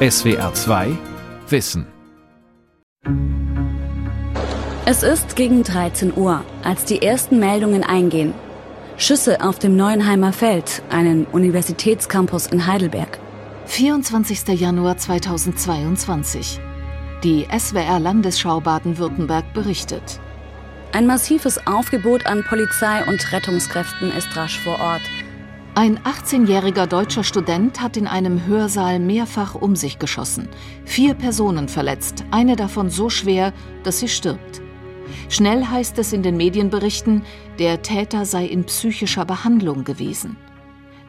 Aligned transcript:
SWR 0.00 0.54
2 0.54 0.96
Wissen. 1.48 1.84
Es 4.86 5.02
ist 5.02 5.34
gegen 5.34 5.64
13 5.64 6.16
Uhr, 6.16 6.44
als 6.62 6.84
die 6.84 7.02
ersten 7.02 7.40
Meldungen 7.40 7.82
eingehen. 7.82 8.32
Schüsse 8.96 9.40
auf 9.40 9.58
dem 9.58 9.74
Neuenheimer 9.74 10.32
Feld, 10.32 10.82
einen 10.88 11.24
Universitätscampus 11.24 12.46
in 12.46 12.68
Heidelberg. 12.68 13.18
24. 13.66 14.46
Januar 14.60 14.98
2022. 14.98 16.60
Die 17.24 17.48
SWR 17.50 17.98
Landesschau 17.98 18.60
Baden-Württemberg 18.60 19.52
berichtet. 19.52 20.20
Ein 20.92 21.08
massives 21.08 21.66
Aufgebot 21.66 22.24
an 22.24 22.44
Polizei 22.44 23.04
und 23.04 23.32
Rettungskräften 23.32 24.12
ist 24.12 24.36
rasch 24.36 24.60
vor 24.60 24.78
Ort. 24.78 25.02
Ein 25.78 26.00
18-jähriger 26.00 26.86
deutscher 26.86 27.22
Student 27.22 27.80
hat 27.80 27.96
in 27.96 28.08
einem 28.08 28.46
Hörsaal 28.46 28.98
mehrfach 28.98 29.54
um 29.54 29.76
sich 29.76 30.00
geschossen. 30.00 30.48
Vier 30.84 31.14
Personen 31.14 31.68
verletzt, 31.68 32.24
eine 32.32 32.56
davon 32.56 32.90
so 32.90 33.10
schwer, 33.10 33.52
dass 33.84 34.00
sie 34.00 34.08
stirbt. 34.08 34.60
Schnell 35.28 35.64
heißt 35.64 35.96
es 36.00 36.12
in 36.12 36.24
den 36.24 36.36
Medienberichten, 36.36 37.22
der 37.60 37.80
Täter 37.82 38.24
sei 38.24 38.46
in 38.46 38.64
psychischer 38.64 39.24
Behandlung 39.24 39.84
gewesen. 39.84 40.36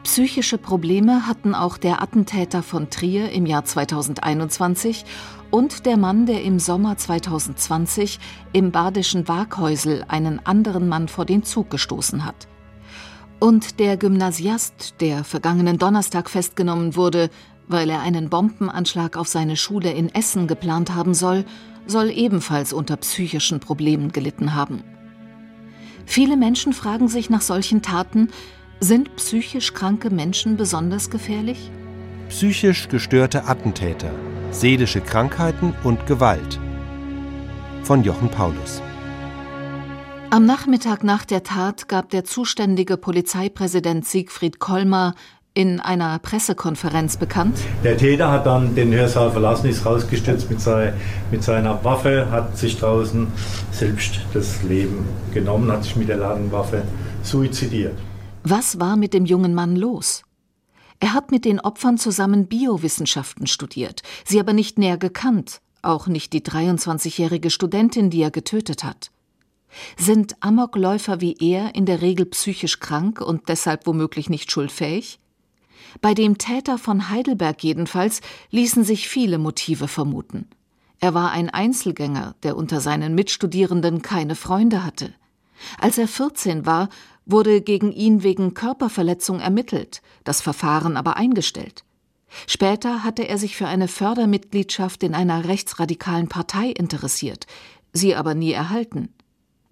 Psychische 0.04 0.56
Probleme 0.56 1.26
hatten 1.26 1.56
auch 1.56 1.76
der 1.76 2.00
Attentäter 2.00 2.62
von 2.62 2.90
Trier 2.90 3.32
im 3.32 3.46
Jahr 3.46 3.64
2021 3.64 5.04
und 5.50 5.84
der 5.84 5.96
Mann, 5.96 6.26
der 6.26 6.44
im 6.44 6.60
Sommer 6.60 6.96
2020 6.96 8.20
im 8.52 8.70
badischen 8.70 9.26
Waghäusel 9.26 10.04
einen 10.06 10.38
anderen 10.46 10.86
Mann 10.86 11.08
vor 11.08 11.24
den 11.24 11.42
Zug 11.42 11.70
gestoßen 11.70 12.24
hat. 12.24 12.46
Und 13.40 13.80
der 13.80 13.96
Gymnasiast, 13.96 14.96
der 15.00 15.24
vergangenen 15.24 15.78
Donnerstag 15.78 16.28
festgenommen 16.28 16.94
wurde, 16.94 17.30
weil 17.68 17.88
er 17.88 18.00
einen 18.00 18.28
Bombenanschlag 18.28 19.16
auf 19.16 19.28
seine 19.28 19.56
Schule 19.56 19.90
in 19.92 20.14
Essen 20.14 20.46
geplant 20.46 20.94
haben 20.94 21.14
soll, 21.14 21.46
soll 21.86 22.10
ebenfalls 22.10 22.74
unter 22.74 22.98
psychischen 22.98 23.58
Problemen 23.58 24.12
gelitten 24.12 24.54
haben. 24.54 24.84
Viele 26.04 26.36
Menschen 26.36 26.74
fragen 26.74 27.08
sich 27.08 27.30
nach 27.30 27.40
solchen 27.40 27.80
Taten, 27.80 28.28
sind 28.78 29.16
psychisch 29.16 29.72
kranke 29.72 30.10
Menschen 30.10 30.56
besonders 30.56 31.08
gefährlich? 31.08 31.70
Psychisch 32.28 32.88
gestörte 32.88 33.46
Attentäter, 33.46 34.10
seelische 34.50 35.00
Krankheiten 35.00 35.74
und 35.82 36.06
Gewalt. 36.06 36.60
Von 37.84 38.04
Jochen 38.04 38.28
Paulus. 38.28 38.82
Am 40.32 40.46
Nachmittag 40.46 41.02
nach 41.02 41.24
der 41.24 41.42
Tat 41.42 41.88
gab 41.88 42.10
der 42.10 42.22
zuständige 42.22 42.96
Polizeipräsident 42.96 44.06
Siegfried 44.06 44.60
Kollmar 44.60 45.16
in 45.54 45.80
einer 45.80 46.20
Pressekonferenz 46.20 47.16
bekannt. 47.16 47.58
Der 47.82 47.96
Täter 47.96 48.30
hat 48.30 48.46
dann 48.46 48.76
den 48.76 48.92
Hörsaal 48.92 49.32
verlassen, 49.32 49.68
ist 49.68 49.84
rausgestürzt 49.84 50.48
mit, 50.48 50.60
sei, 50.60 50.92
mit 51.32 51.42
seiner 51.42 51.84
Waffe, 51.84 52.30
hat 52.30 52.56
sich 52.56 52.78
draußen 52.78 53.26
selbst 53.72 54.20
das 54.32 54.62
Leben 54.62 55.04
genommen, 55.34 55.72
hat 55.72 55.82
sich 55.82 55.96
mit 55.96 56.08
der 56.08 56.18
Ladenwaffe 56.18 56.84
suizidiert. 57.24 57.98
Was 58.44 58.78
war 58.78 58.94
mit 58.94 59.14
dem 59.14 59.24
jungen 59.24 59.52
Mann 59.52 59.74
los? 59.74 60.22
Er 61.00 61.12
hat 61.12 61.32
mit 61.32 61.44
den 61.44 61.58
Opfern 61.58 61.98
zusammen 61.98 62.46
Biowissenschaften 62.46 63.48
studiert, 63.48 64.02
sie 64.24 64.38
aber 64.38 64.52
nicht 64.52 64.78
näher 64.78 64.96
gekannt, 64.96 65.60
auch 65.82 66.06
nicht 66.06 66.32
die 66.32 66.42
23-jährige 66.42 67.50
Studentin, 67.50 68.10
die 68.10 68.22
er 68.22 68.30
getötet 68.30 68.84
hat. 68.84 69.10
Sind 69.96 70.36
Amokläufer 70.40 71.20
wie 71.20 71.36
er 71.38 71.74
in 71.74 71.86
der 71.86 72.02
Regel 72.02 72.26
psychisch 72.26 72.80
krank 72.80 73.20
und 73.20 73.48
deshalb 73.48 73.86
womöglich 73.86 74.30
nicht 74.30 74.50
schuldfähig? 74.50 75.20
Bei 76.00 76.14
dem 76.14 76.38
Täter 76.38 76.78
von 76.78 77.10
Heidelberg 77.10 77.62
jedenfalls 77.62 78.20
ließen 78.50 78.84
sich 78.84 79.08
viele 79.08 79.38
Motive 79.38 79.88
vermuten. 79.88 80.48
Er 81.00 81.14
war 81.14 81.30
ein 81.30 81.50
Einzelgänger, 81.50 82.34
der 82.42 82.56
unter 82.56 82.80
seinen 82.80 83.14
Mitstudierenden 83.14 84.02
keine 84.02 84.34
Freunde 84.36 84.84
hatte. 84.84 85.14
Als 85.78 85.98
er 85.98 86.08
14 86.08 86.66
war, 86.66 86.88
wurde 87.26 87.60
gegen 87.60 87.92
ihn 87.92 88.22
wegen 88.22 88.54
Körperverletzung 88.54 89.40
ermittelt, 89.40 90.02
das 90.24 90.40
Verfahren 90.40 90.96
aber 90.96 91.16
eingestellt. 91.16 91.84
Später 92.46 93.02
hatte 93.02 93.26
er 93.26 93.38
sich 93.38 93.56
für 93.56 93.66
eine 93.66 93.88
Fördermitgliedschaft 93.88 95.02
in 95.02 95.14
einer 95.14 95.46
rechtsradikalen 95.46 96.28
Partei 96.28 96.68
interessiert, 96.70 97.46
sie 97.92 98.14
aber 98.14 98.34
nie 98.34 98.52
erhalten. 98.52 99.12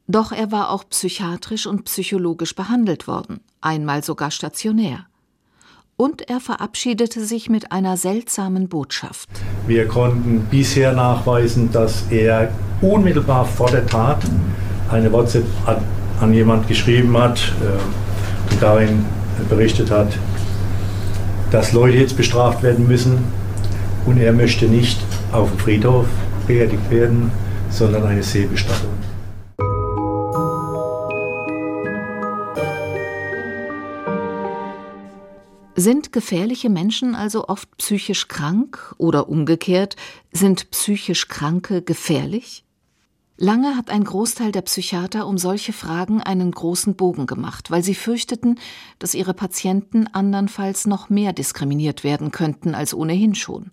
Doch 0.08 0.32
er 0.32 0.50
war 0.50 0.70
auch 0.70 0.88
psychiatrisch 0.88 1.66
und 1.66 1.84
psychologisch 1.84 2.54
behandelt 2.54 3.06
worden, 3.06 3.40
einmal 3.60 4.02
sogar 4.02 4.30
stationär 4.30 5.06
und 5.98 6.30
er 6.30 6.38
verabschiedete 6.38 7.24
sich 7.24 7.50
mit 7.50 7.72
einer 7.72 7.96
seltsamen 7.96 8.68
Botschaft. 8.68 9.28
Wir 9.66 9.86
konnten 9.88 10.46
bisher 10.48 10.92
nachweisen, 10.92 11.70
dass 11.72 12.04
er 12.10 12.52
unmittelbar 12.80 13.44
vor 13.44 13.68
der 13.68 13.84
Tat 13.84 14.22
eine 14.90 15.12
WhatsApp 15.12 15.44
an 16.20 16.32
jemand 16.32 16.68
geschrieben 16.68 17.18
hat 17.18 17.52
äh, 17.60 18.52
und 18.52 18.62
darin 18.62 19.04
berichtet 19.48 19.90
hat, 19.90 20.16
dass 21.50 21.72
Leute 21.72 21.98
jetzt 21.98 22.16
bestraft 22.16 22.62
werden 22.62 22.86
müssen 22.86 23.18
und 24.06 24.18
er 24.18 24.32
möchte 24.32 24.66
nicht 24.66 25.00
auf 25.32 25.50
dem 25.50 25.58
Friedhof 25.58 26.06
beerdigt 26.46 26.90
werden, 26.90 27.32
sondern 27.70 28.04
eine 28.04 28.22
Seebestattung. 28.22 28.97
Sind 35.88 36.12
gefährliche 36.12 36.68
Menschen 36.68 37.14
also 37.14 37.48
oft 37.48 37.78
psychisch 37.78 38.28
krank 38.28 38.94
oder 38.98 39.30
umgekehrt, 39.30 39.96
sind 40.32 40.70
psychisch 40.70 41.28
Kranke 41.28 41.80
gefährlich? 41.80 42.66
Lange 43.38 43.74
hat 43.74 43.88
ein 43.88 44.04
Großteil 44.04 44.52
der 44.52 44.60
Psychiater 44.60 45.26
um 45.26 45.38
solche 45.38 45.72
Fragen 45.72 46.22
einen 46.22 46.50
großen 46.50 46.94
Bogen 46.94 47.24
gemacht, 47.24 47.70
weil 47.70 47.82
sie 47.82 47.94
fürchteten, 47.94 48.60
dass 48.98 49.14
ihre 49.14 49.32
Patienten 49.32 50.08
andernfalls 50.08 50.86
noch 50.86 51.08
mehr 51.08 51.32
diskriminiert 51.32 52.04
werden 52.04 52.32
könnten 52.32 52.74
als 52.74 52.92
ohnehin 52.92 53.34
schon. 53.34 53.70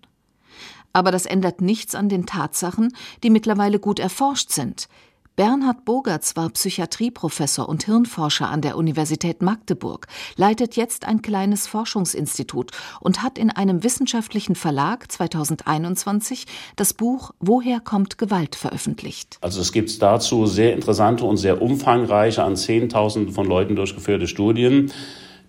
Aber 0.94 1.10
das 1.10 1.26
ändert 1.26 1.60
nichts 1.60 1.94
an 1.94 2.08
den 2.08 2.24
Tatsachen, 2.24 2.96
die 3.24 3.28
mittlerweile 3.28 3.78
gut 3.78 3.98
erforscht 3.98 4.52
sind, 4.52 4.88
Bernhard 5.36 5.84
Bogerts 5.84 6.34
war 6.34 6.48
Psychiatrieprofessor 6.48 7.68
und 7.68 7.84
Hirnforscher 7.84 8.48
an 8.48 8.62
der 8.62 8.78
Universität 8.78 9.42
Magdeburg, 9.42 10.06
leitet 10.36 10.76
jetzt 10.76 11.06
ein 11.06 11.20
kleines 11.20 11.66
Forschungsinstitut 11.66 12.70
und 13.00 13.22
hat 13.22 13.36
in 13.36 13.50
einem 13.50 13.84
wissenschaftlichen 13.84 14.54
Verlag 14.54 15.12
2021 15.12 16.46
das 16.76 16.94
Buch 16.94 17.32
Woher 17.38 17.80
kommt 17.80 18.16
Gewalt 18.16 18.56
veröffentlicht. 18.56 19.36
Also 19.42 19.60
es 19.60 19.72
gibt 19.72 20.00
dazu 20.00 20.46
sehr 20.46 20.72
interessante 20.72 21.26
und 21.26 21.36
sehr 21.36 21.60
umfangreiche, 21.60 22.42
an 22.42 22.56
Zehntausenden 22.56 23.34
von 23.34 23.46
Leuten 23.46 23.76
durchgeführte 23.76 24.28
Studien 24.28 24.90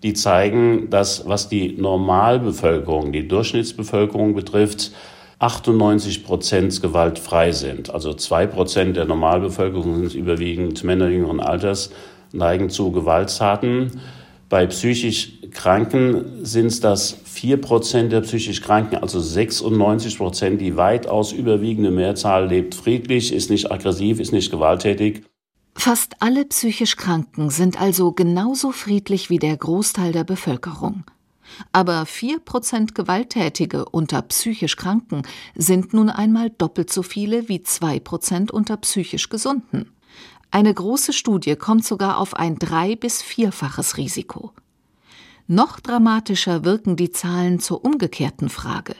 die 0.04 0.12
zeigen, 0.12 0.90
dass 0.90 1.26
was 1.26 1.48
die 1.48 1.72
Normalbevölkerung, 1.72 3.10
die 3.10 3.26
Durchschnittsbevölkerung 3.26 4.32
betrifft, 4.34 4.92
98 5.38 6.24
Prozent 6.24 6.82
gewaltfrei 6.82 7.52
sind. 7.52 7.90
Also 7.90 8.12
zwei 8.14 8.46
Prozent 8.46 8.96
der 8.96 9.04
Normalbevölkerung 9.04 10.08
sind 10.08 10.14
überwiegend 10.14 10.82
Männer 10.82 11.08
jüngeren 11.08 11.40
Alters, 11.40 11.90
neigen 12.32 12.70
zu 12.70 12.90
Gewalttaten. 12.90 14.00
Bei 14.48 14.66
psychisch 14.66 15.32
Kranken 15.52 16.44
sind 16.44 16.66
es 16.66 16.80
das 16.80 17.16
vier 17.24 17.60
Prozent 17.60 18.12
der 18.12 18.22
psychisch 18.22 18.62
Kranken, 18.62 18.96
also 18.96 19.20
96 19.20 20.18
Prozent. 20.18 20.60
Die 20.60 20.76
weitaus 20.76 21.32
überwiegende 21.32 21.90
Mehrzahl 21.90 22.48
lebt 22.48 22.74
friedlich, 22.74 23.32
ist 23.32 23.50
nicht 23.50 23.70
aggressiv, 23.70 24.18
ist 24.20 24.32
nicht 24.32 24.50
gewalttätig. 24.50 25.22
Fast 25.74 26.16
alle 26.18 26.44
psychisch 26.46 26.96
Kranken 26.96 27.50
sind 27.50 27.80
also 27.80 28.10
genauso 28.10 28.72
friedlich 28.72 29.30
wie 29.30 29.38
der 29.38 29.56
Großteil 29.56 30.10
der 30.10 30.24
Bevölkerung. 30.24 31.04
Aber 31.72 32.06
vier 32.06 32.38
Prozent 32.38 32.94
Gewalttätige 32.94 33.84
unter 33.86 34.22
psychisch 34.22 34.76
Kranken 34.76 35.22
sind 35.54 35.92
nun 35.92 36.10
einmal 36.10 36.50
doppelt 36.50 36.92
so 36.92 37.02
viele 37.02 37.48
wie 37.48 37.62
zwei 37.62 37.98
Prozent 37.98 38.50
unter 38.50 38.76
psychisch 38.76 39.28
Gesunden. 39.28 39.92
Eine 40.50 40.72
große 40.72 41.12
Studie 41.12 41.56
kommt 41.56 41.84
sogar 41.84 42.18
auf 42.18 42.34
ein 42.34 42.58
drei- 42.58 42.96
bis 42.96 43.22
vierfaches 43.22 43.96
Risiko. 43.96 44.52
Noch 45.46 45.80
dramatischer 45.80 46.64
wirken 46.64 46.96
die 46.96 47.10
Zahlen 47.10 47.58
zur 47.58 47.84
umgekehrten 47.84 48.48
Frage. 48.48 48.94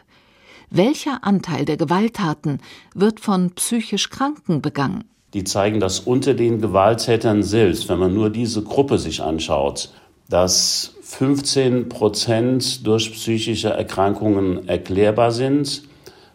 Welcher 0.70 1.25
Anteil 1.25 1.64
der 1.64 1.78
Gewalttaten 1.78 2.61
wird 2.94 3.20
von 3.20 3.50
psychisch 3.52 4.11
Kranken 4.11 4.61
begangen? 4.61 5.05
Die 5.34 5.44
zeigen, 5.44 5.81
dass 5.81 6.00
unter 6.00 6.34
den 6.34 6.61
Gewalttätern 6.61 7.43
selbst, 7.43 7.88
wenn 7.88 7.99
man 7.99 8.14
nur 8.14 8.31
diese 8.31 8.62
Gruppe 8.62 8.99
sich 8.99 9.22
anschaut, 9.22 9.93
dass 10.28 10.94
15 11.02 11.88
Prozent 11.88 12.86
durch 12.86 13.12
psychische 13.12 13.70
Erkrankungen 13.70 14.69
erklärbar 14.69 15.32
sind, 15.32 15.82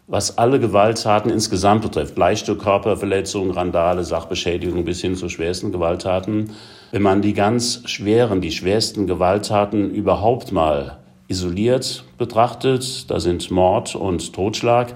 was 0.07 0.37
alle 0.37 0.59
Gewalttaten 0.59 1.31
insgesamt 1.31 1.83
betrifft. 1.83 2.17
Leichte 2.17 2.57
Körperverletzungen, 2.57 3.51
Randale, 3.51 4.03
Sachbeschädigung 4.03 4.83
bis 4.83 5.01
hin 5.01 5.15
zu 5.15 5.29
schwersten 5.29 5.71
Gewalttaten. 5.71 6.51
Wenn 6.91 7.03
man 7.03 7.21
die 7.21 7.33
ganz 7.33 7.83
schweren, 7.85 8.41
die 8.41 8.51
schwersten 8.51 9.07
Gewalttaten 9.07 9.91
überhaupt 9.91 10.51
mal 10.51 10.97
isoliert 11.27 12.03
betrachtet, 12.17 13.09
da 13.09 13.19
sind 13.19 13.49
Mord 13.51 13.95
und 13.95 14.33
Totschlag, 14.33 14.95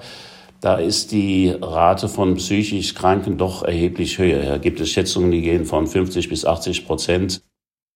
da 0.60 0.76
ist 0.76 1.12
die 1.12 1.56
Rate 1.62 2.10
von 2.10 2.36
psychisch 2.36 2.96
Kranken 2.96 3.38
doch 3.38 3.64
erheblich 3.64 4.18
höher. 4.18 4.44
Da 4.44 4.58
gibt 4.58 4.80
es 4.80 4.90
Schätzungen, 4.90 5.30
die 5.30 5.42
gehen 5.42 5.66
von 5.66 5.86
50 5.86 6.30
bis 6.30 6.46
80 6.46 6.88
Prozent. 6.88 7.42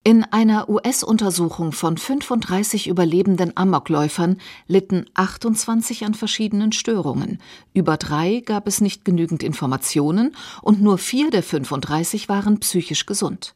In 0.04 0.24
einer 0.24 0.68
US-Untersuchung 0.68 1.74
von 1.74 1.96
35 1.96 2.88
überlebenden 2.88 3.56
Amokläufern 3.56 4.38
litten 4.66 5.06
28 5.14 6.06
an 6.06 6.16
verschiedenen 6.16 6.72
Störungen. 6.72 7.38
Über 7.76 7.98
drei 7.98 8.42
gab 8.44 8.66
es 8.66 8.82
nicht 8.82 9.06
genügend 9.06 9.44
Informationen 9.44 10.36
und 10.64 10.82
nur 10.82 10.98
vier 10.98 11.30
der 11.30 11.44
35 11.44 12.30
waren 12.30 12.60
psychisch 12.62 13.06
gesund. 13.06 13.54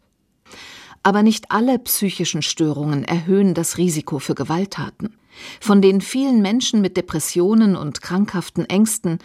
Aber 1.01 1.24
nicht 1.24 1.50
alle 1.50 1.80
psychischen 1.80 2.44
Störungen 2.44 3.03
erhöhen 3.03 3.56
das 3.56 3.80
Risiko 3.80 4.19
für 4.19 4.36
Gewalttaten. 4.36 5.15
Von 5.59 5.81
den 5.81 6.00
vielen 6.00 6.44
Menschen 6.44 6.80
mit 6.80 6.95
Depressionen 6.95 7.75
und 7.75 8.03
krankhaften 8.03 8.69
Ängsten 8.69 9.18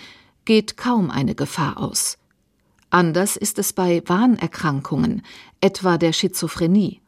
geht 0.46 0.78
kaum 0.78 1.10
eine 1.10 1.34
Gefahr 1.34 1.76
aus. 1.76 2.16
Anders 2.88 3.36
ist 3.36 3.58
es 3.58 3.74
bei 3.74 4.02
Wahnerkrankungen, 4.06 5.20
etwa 5.60 5.98
der 5.98 6.14
Schizophrenie. 6.14 7.02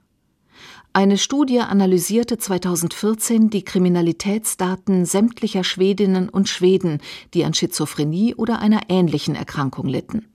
Eine 0.95 1.17
Studie 1.17 1.61
analysierte 1.61 2.37
2014 2.37 3.49
die 3.49 3.65
Kriminalitätsdaten 3.65 5.07
sämtlicher 5.07 5.65
Schwedinnen 5.65 6.29
und 6.29 6.51
Schweden, 6.51 7.01
die 7.33 7.45
an 7.47 7.55
Schizophrenie 7.55 8.35
oder 8.35 8.59
einer 8.59 8.83
ähnlichen 8.91 9.35
Erkrankung 9.35 9.87
litten. 9.87 10.29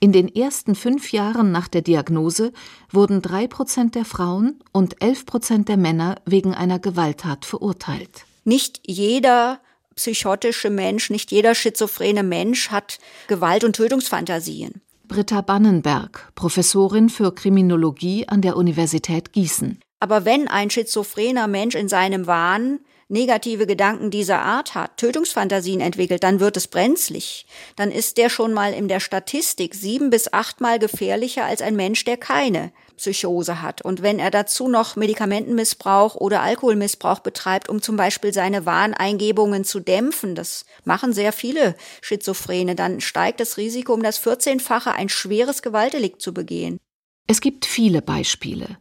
In 0.00 0.10
den 0.10 0.34
ersten 0.34 0.74
fünf 0.74 1.12
Jahren 1.12 1.52
nach 1.52 1.68
der 1.68 1.82
Diagnose 1.82 2.52
wurden 2.90 3.22
drei 3.22 3.46
Prozent 3.46 3.94
der 3.94 4.04
Frauen 4.04 4.58
und 4.72 5.00
elf 5.00 5.26
Prozent 5.26 5.68
der 5.68 5.76
Männer 5.76 6.16
wegen 6.26 6.54
einer 6.54 6.80
Gewalttat 6.80 7.44
verurteilt. 7.44 8.26
Nicht 8.42 8.80
jeder 8.84 9.60
psychotische 9.94 10.70
Mensch, 10.70 11.08
nicht 11.08 11.30
jeder 11.30 11.54
schizophrene 11.54 12.24
Mensch 12.24 12.70
hat 12.70 12.98
Gewalt- 13.28 13.62
und 13.62 13.76
Tötungsfantasien. 13.76 14.82
Britta 15.06 15.42
Bannenberg, 15.42 16.32
Professorin 16.34 17.10
für 17.10 17.32
Kriminologie 17.32 18.26
an 18.26 18.40
der 18.40 18.56
Universität 18.56 19.32
Gießen. 19.32 19.83
Aber 20.04 20.26
wenn 20.26 20.48
ein 20.48 20.68
schizophrener 20.68 21.46
Mensch 21.46 21.74
in 21.74 21.88
seinem 21.88 22.26
Wahn 22.26 22.80
negative 23.08 23.66
Gedanken 23.66 24.10
dieser 24.10 24.42
Art 24.42 24.74
hat, 24.74 24.98
Tötungsfantasien 24.98 25.80
entwickelt, 25.80 26.22
dann 26.22 26.40
wird 26.40 26.58
es 26.58 26.68
brenzlig. 26.68 27.46
Dann 27.76 27.90
ist 27.90 28.18
der 28.18 28.28
schon 28.28 28.52
mal 28.52 28.74
in 28.74 28.86
der 28.88 29.00
Statistik 29.00 29.74
sieben 29.74 30.10
bis 30.10 30.30
achtmal 30.30 30.78
gefährlicher 30.78 31.46
als 31.46 31.62
ein 31.62 31.74
Mensch, 31.74 32.04
der 32.04 32.18
keine 32.18 32.70
Psychose 32.98 33.62
hat. 33.62 33.80
Und 33.80 34.02
wenn 34.02 34.18
er 34.18 34.30
dazu 34.30 34.68
noch 34.68 34.94
Medikamentenmissbrauch 34.94 36.16
oder 36.16 36.42
Alkoholmissbrauch 36.42 37.20
betreibt, 37.20 37.70
um 37.70 37.80
zum 37.80 37.96
Beispiel 37.96 38.34
seine 38.34 38.66
Wahneingebungen 38.66 39.64
zu 39.64 39.80
dämpfen, 39.80 40.34
das 40.34 40.66
machen 40.84 41.14
sehr 41.14 41.32
viele 41.32 41.76
Schizophrene, 42.02 42.74
dann 42.74 43.00
steigt 43.00 43.40
das 43.40 43.56
Risiko 43.56 43.94
um 43.94 44.02
das 44.02 44.22
14-fache, 44.22 44.90
ein 44.90 45.08
schweres 45.08 45.62
Gewaltdelikt 45.62 46.20
zu 46.20 46.34
begehen. 46.34 46.78
Es 47.26 47.40
gibt 47.40 47.64
viele 47.64 48.02
Beispiele. 48.02 48.76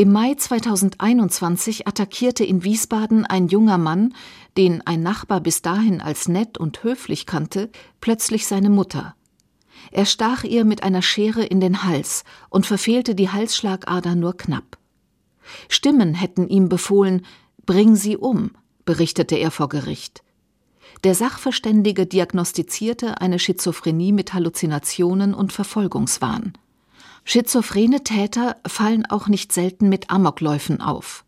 Im 0.00 0.12
Mai 0.12 0.36
2021 0.36 1.88
attackierte 1.88 2.44
in 2.44 2.62
Wiesbaden 2.62 3.26
ein 3.26 3.48
junger 3.48 3.78
Mann, 3.78 4.14
den 4.56 4.80
ein 4.86 5.02
Nachbar 5.02 5.40
bis 5.40 5.60
dahin 5.60 6.00
als 6.00 6.28
nett 6.28 6.56
und 6.56 6.84
höflich 6.84 7.26
kannte, 7.26 7.68
plötzlich 8.00 8.46
seine 8.46 8.70
Mutter. 8.70 9.16
Er 9.90 10.06
stach 10.06 10.44
ihr 10.44 10.64
mit 10.64 10.84
einer 10.84 11.02
Schere 11.02 11.42
in 11.44 11.58
den 11.58 11.82
Hals 11.82 12.22
und 12.48 12.64
verfehlte 12.64 13.16
die 13.16 13.30
Halsschlagader 13.30 14.14
nur 14.14 14.36
knapp. 14.36 14.78
Stimmen 15.68 16.14
hätten 16.14 16.46
ihm 16.46 16.68
befohlen, 16.68 17.26
bring 17.66 17.96
sie 17.96 18.16
um, 18.16 18.52
berichtete 18.84 19.34
er 19.34 19.50
vor 19.50 19.68
Gericht. 19.68 20.22
Der 21.02 21.16
Sachverständige 21.16 22.06
diagnostizierte 22.06 23.20
eine 23.20 23.40
Schizophrenie 23.40 24.12
mit 24.12 24.32
Halluzinationen 24.32 25.34
und 25.34 25.52
Verfolgungswahn. 25.52 26.52
Schizophrene 27.30 28.04
Täter 28.04 28.56
fallen 28.66 29.04
auch 29.04 29.28
nicht 29.28 29.52
selten 29.52 29.90
mit 29.90 30.08
Amokläufen 30.08 30.80
auf. 30.80 31.26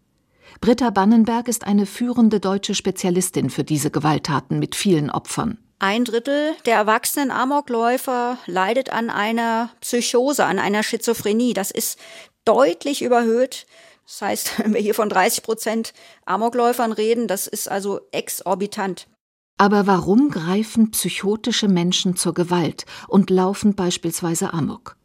Britta 0.62 0.88
Bannenberg 0.88 1.46
ist 1.46 1.66
eine 1.66 1.84
führende 1.84 2.40
deutsche 2.40 2.74
Spezialistin 2.74 3.50
für 3.50 3.64
diese 3.64 3.90
Gewalttaten 3.90 4.58
mit 4.58 4.74
vielen 4.76 5.10
Opfern. 5.10 5.58
Ein 5.78 6.06
Drittel 6.06 6.54
der 6.64 6.76
erwachsenen 6.76 7.30
Amokläufer 7.30 8.38
leidet 8.46 8.90
an 8.90 9.10
einer 9.10 9.68
Psychose, 9.82 10.46
an 10.46 10.58
einer 10.58 10.82
Schizophrenie. 10.82 11.52
Das 11.52 11.70
ist 11.70 11.98
deutlich 12.46 13.02
überhöht. 13.02 13.66
Das 14.06 14.22
heißt, 14.22 14.58
wenn 14.64 14.72
wir 14.72 14.80
hier 14.80 14.94
von 14.94 15.10
30 15.10 15.42
Prozent 15.42 15.92
Amokläufern 16.24 16.92
reden, 16.92 17.28
das 17.28 17.46
ist 17.46 17.70
also 17.70 18.00
exorbitant. 18.10 19.06
Aber 19.58 19.86
warum 19.86 20.30
greifen 20.30 20.92
psychotische 20.92 21.68
Menschen 21.68 22.16
zur 22.16 22.32
Gewalt 22.32 22.86
und 23.06 23.28
laufen 23.28 23.74
beispielsweise 23.74 24.54
Amok? 24.54 24.96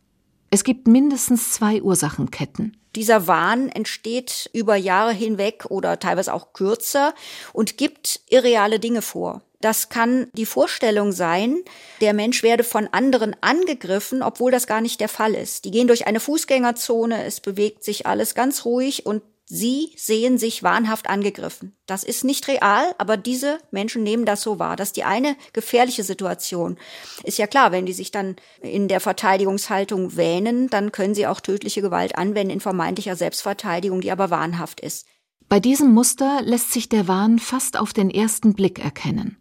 Es 0.56 0.64
gibt 0.64 0.88
mindestens 0.88 1.52
zwei 1.52 1.82
Ursachenketten. 1.82 2.78
Dieser 2.96 3.28
Wahn 3.28 3.68
entsteht 3.68 4.50
über 4.54 4.78
Jahre 4.78 5.12
hinweg 5.12 5.66
oder 5.68 6.00
teilweise 6.00 6.34
auch 6.34 6.54
kürzer 6.54 7.14
und 7.52 7.78
gibt 7.78 8.22
irreale 8.30 8.80
Dinge 8.80 9.02
vor. 9.02 9.42
Das 9.60 9.90
kann 9.90 10.28
die 10.32 10.46
Vorstellung 10.46 11.12
sein, 11.12 11.58
der 12.00 12.14
Mensch 12.14 12.42
werde 12.42 12.64
von 12.64 12.88
anderen 12.94 13.36
angegriffen, 13.42 14.24
obwohl 14.24 14.50
das 14.50 14.66
gar 14.66 14.80
nicht 14.80 15.02
der 15.02 15.10
Fall 15.10 15.34
ist. 15.34 15.66
Die 15.66 15.72
gehen 15.72 15.88
durch 15.88 16.08
eine 16.08 16.22
Fußgängerzone, 16.22 17.26
es 17.26 17.42
bewegt 17.42 17.84
sich 17.84 18.08
alles 18.08 18.34
ganz 18.34 18.64
ruhig 18.64 19.06
und 19.06 19.24
Sie 19.48 19.94
sehen 19.96 20.40
sich 20.40 20.64
wahnhaft 20.64 21.08
angegriffen. 21.08 21.78
Das 21.86 22.04
ist 22.04 22.24
nicht 22.24 22.48
real, 22.48 22.96
aber 22.98 23.16
diese 23.16 23.60
Menschen 23.70 24.02
nehmen 24.02 24.26
das 24.26 24.42
so 24.42 24.58
wahr. 24.58 24.76
Das 24.76 24.90
ist 24.90 24.98
die 24.98 25.04
eine 25.04 25.36
gefährliche 25.54 26.04
Situation. 26.04 26.78
Ist 27.24 27.38
ja 27.38 27.46
klar, 27.46 27.72
wenn 27.72 27.86
die 27.86 27.94
sich 27.94 28.10
dann 28.10 28.38
in 28.62 28.88
der 28.88 29.00
Verteidigungshaltung 29.00 30.16
wähnen, 30.18 30.68
dann 30.72 30.92
können 30.92 31.14
sie 31.14 31.28
auch 31.28 31.42
tödliche 31.42 31.84
Gewalt 31.84 32.18
anwenden 32.18 32.54
in 32.54 32.60
vermeintlicher 32.60 33.16
Selbstverteidigung, 33.16 34.02
die 34.02 34.12
aber 34.12 34.32
wahnhaft 34.32 34.80
ist. 34.80 35.06
Bei 35.48 35.60
diesem 35.60 35.94
Muster 35.94 36.42
lässt 36.42 36.74
sich 36.74 36.90
der 36.90 37.08
Wahn 37.08 37.38
fast 37.38 37.78
auf 37.78 37.94
den 37.94 38.10
ersten 38.10 38.56
Blick 38.56 38.80
erkennen. 38.80 39.38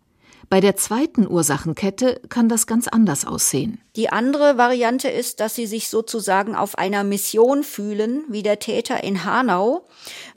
Bei 0.51 0.61
der 0.61 0.77
zweiten 0.77 1.27
Ursachenkette 1.27 2.21
kann 2.29 2.49
das 2.49 2.67
ganz 2.67 2.89
anders 2.89 3.25
aussehen. 3.25 3.81
Die 3.97 4.11
andere 4.11 4.59
Variante 4.59 5.09
ist, 5.09 5.41
dass 5.41 5.55
sie 5.55 5.67
sich 5.67 5.89
sozusagen 5.89 6.55
auf 6.55 6.77
einer 6.77 7.05
Mission 7.05 7.63
fühlen, 7.63 8.25
wie 8.29 8.43
der 8.43 8.59
Täter 8.59 9.05
in 9.05 9.25
Hanau. 9.25 9.87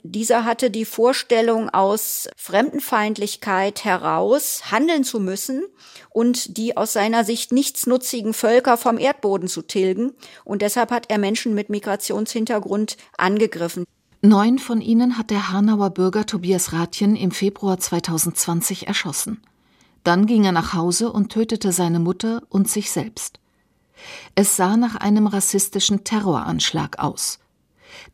Dieser 0.02 0.44
hatte 0.44 0.70
die 0.70 0.84
Vorstellung, 0.84 1.68
aus 1.70 2.28
Fremdenfeindlichkeit 2.36 3.84
heraus 3.84 4.70
handeln 4.70 5.04
zu 5.04 5.20
müssen 5.20 5.64
und 6.10 6.56
die 6.56 6.76
aus 6.76 6.92
seiner 6.92 7.24
Sicht 7.24 7.52
nichtsnutzigen 7.52 8.32
Völker 8.32 8.76
vom 8.76 8.98
Erdboden 8.98 9.48
zu 9.48 9.62
tilgen. 9.62 10.12
Und 10.44 10.62
deshalb 10.62 10.90
hat 10.90 11.06
er 11.10 11.18
Menschen 11.18 11.54
mit 11.54 11.68
Migrationshintergrund 11.68 12.96
angegriffen. 13.16 13.84
Neun 14.20 14.58
von 14.58 14.80
ihnen 14.80 15.16
hat 15.16 15.30
der 15.30 15.52
Hanauer 15.52 15.90
Bürger 15.90 16.26
Tobias 16.26 16.72
Rathjen 16.72 17.14
im 17.14 17.30
Februar 17.30 17.78
2020 17.78 18.88
erschossen. 18.88 19.40
Dann 20.04 20.26
ging 20.26 20.44
er 20.44 20.52
nach 20.52 20.74
Hause 20.74 21.12
und 21.12 21.30
tötete 21.30 21.72
seine 21.72 21.98
Mutter 21.98 22.42
und 22.48 22.68
sich 22.68 22.90
selbst. 22.90 23.40
Es 24.34 24.56
sah 24.56 24.76
nach 24.76 24.96
einem 24.96 25.26
rassistischen 25.26 26.04
Terroranschlag 26.04 26.98
aus. 26.98 27.40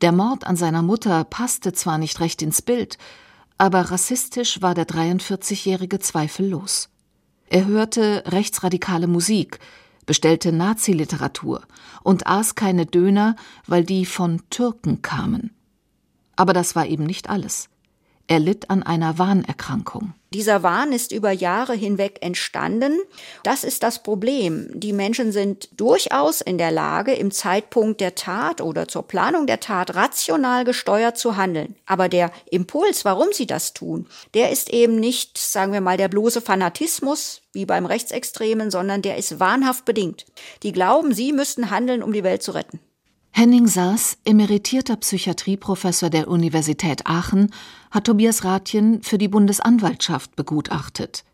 Der 0.00 0.12
Mord 0.12 0.46
an 0.46 0.56
seiner 0.56 0.82
Mutter 0.82 1.24
passte 1.24 1.72
zwar 1.72 1.98
nicht 1.98 2.20
recht 2.20 2.42
ins 2.42 2.62
Bild, 2.62 2.98
aber 3.58 3.90
rassistisch 3.90 4.62
war 4.62 4.74
der 4.74 4.86
43-Jährige 4.86 5.98
zweifellos. 5.98 6.88
Er 7.48 7.66
hörte 7.66 8.24
rechtsradikale 8.26 9.06
Musik, 9.06 9.60
bestellte 10.06 10.52
Naziliteratur 10.52 11.62
und 12.02 12.26
aß 12.26 12.54
keine 12.54 12.86
Döner, 12.86 13.36
weil 13.66 13.84
die 13.84 14.06
von 14.06 14.42
Türken 14.50 15.02
kamen. 15.02 15.54
Aber 16.36 16.52
das 16.52 16.74
war 16.74 16.86
eben 16.86 17.04
nicht 17.04 17.28
alles. 17.28 17.68
Er 18.26 18.38
litt 18.38 18.70
an 18.70 18.82
einer 18.82 19.18
Wahnerkrankung. 19.18 20.14
Dieser 20.32 20.62
Wahn 20.62 20.92
ist 20.92 21.12
über 21.12 21.30
Jahre 21.30 21.74
hinweg 21.74 22.18
entstanden. 22.20 22.98
Das 23.44 23.62
ist 23.62 23.82
das 23.82 24.02
Problem. 24.02 24.68
Die 24.74 24.92
Menschen 24.92 25.30
sind 25.30 25.68
durchaus 25.78 26.40
in 26.40 26.58
der 26.58 26.72
Lage, 26.72 27.12
im 27.12 27.30
Zeitpunkt 27.30 28.00
der 28.00 28.16
Tat 28.16 28.60
oder 28.60 28.88
zur 28.88 29.06
Planung 29.06 29.46
der 29.46 29.60
Tat 29.60 29.94
rational 29.94 30.64
gesteuert 30.64 31.18
zu 31.18 31.36
handeln. 31.36 31.76
Aber 31.86 32.08
der 32.08 32.32
Impuls, 32.50 33.04
warum 33.04 33.28
sie 33.32 33.46
das 33.46 33.74
tun, 33.74 34.06
der 34.32 34.50
ist 34.50 34.70
eben 34.70 34.96
nicht, 34.96 35.38
sagen 35.38 35.72
wir 35.72 35.82
mal, 35.82 35.98
der 35.98 36.08
bloße 36.08 36.40
Fanatismus 36.40 37.42
wie 37.52 37.66
beim 37.66 37.86
Rechtsextremen, 37.86 38.70
sondern 38.70 39.02
der 39.02 39.18
ist 39.18 39.38
wahnhaft 39.38 39.84
bedingt. 39.84 40.26
Die 40.64 40.72
glauben, 40.72 41.14
sie 41.14 41.32
müssten 41.32 41.70
handeln, 41.70 42.02
um 42.02 42.12
die 42.12 42.24
Welt 42.24 42.42
zu 42.42 42.52
retten. 42.52 42.80
Henning 43.36 43.66
Saas, 43.66 44.16
emeritierter 44.24 44.94
Psychiatrieprofessor 44.94 46.08
der 46.08 46.28
Universität 46.28 47.04
Aachen, 47.04 47.50
hat 47.90 48.04
Tobias 48.04 48.44
Rathjen 48.44 49.02
für 49.02 49.18
die 49.18 49.26
Bundesanwaltschaft 49.26 50.36
begutachtet. 50.36 51.24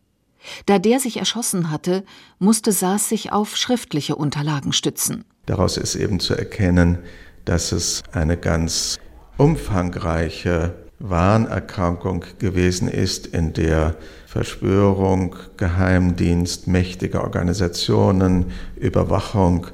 Da 0.64 0.78
der 0.78 0.98
sich 0.98 1.18
erschossen 1.18 1.70
hatte, 1.70 2.04
musste 2.38 2.72
Saas 2.72 3.10
sich 3.10 3.32
auf 3.32 3.54
schriftliche 3.54 4.16
Unterlagen 4.16 4.72
stützen. 4.72 5.26
Daraus 5.44 5.76
ist 5.76 5.94
eben 5.94 6.20
zu 6.20 6.34
erkennen, 6.34 7.00
dass 7.44 7.70
es 7.70 8.02
eine 8.12 8.38
ganz 8.38 8.98
umfangreiche 9.36 10.74
Wahnerkrankung 11.00 12.24
gewesen 12.38 12.88
ist, 12.88 13.26
in 13.26 13.52
der 13.52 13.96
Verschwörung, 14.26 15.36
Geheimdienst, 15.58 16.66
mächtige 16.66 17.20
Organisationen, 17.20 18.52
Überwachung, 18.76 19.66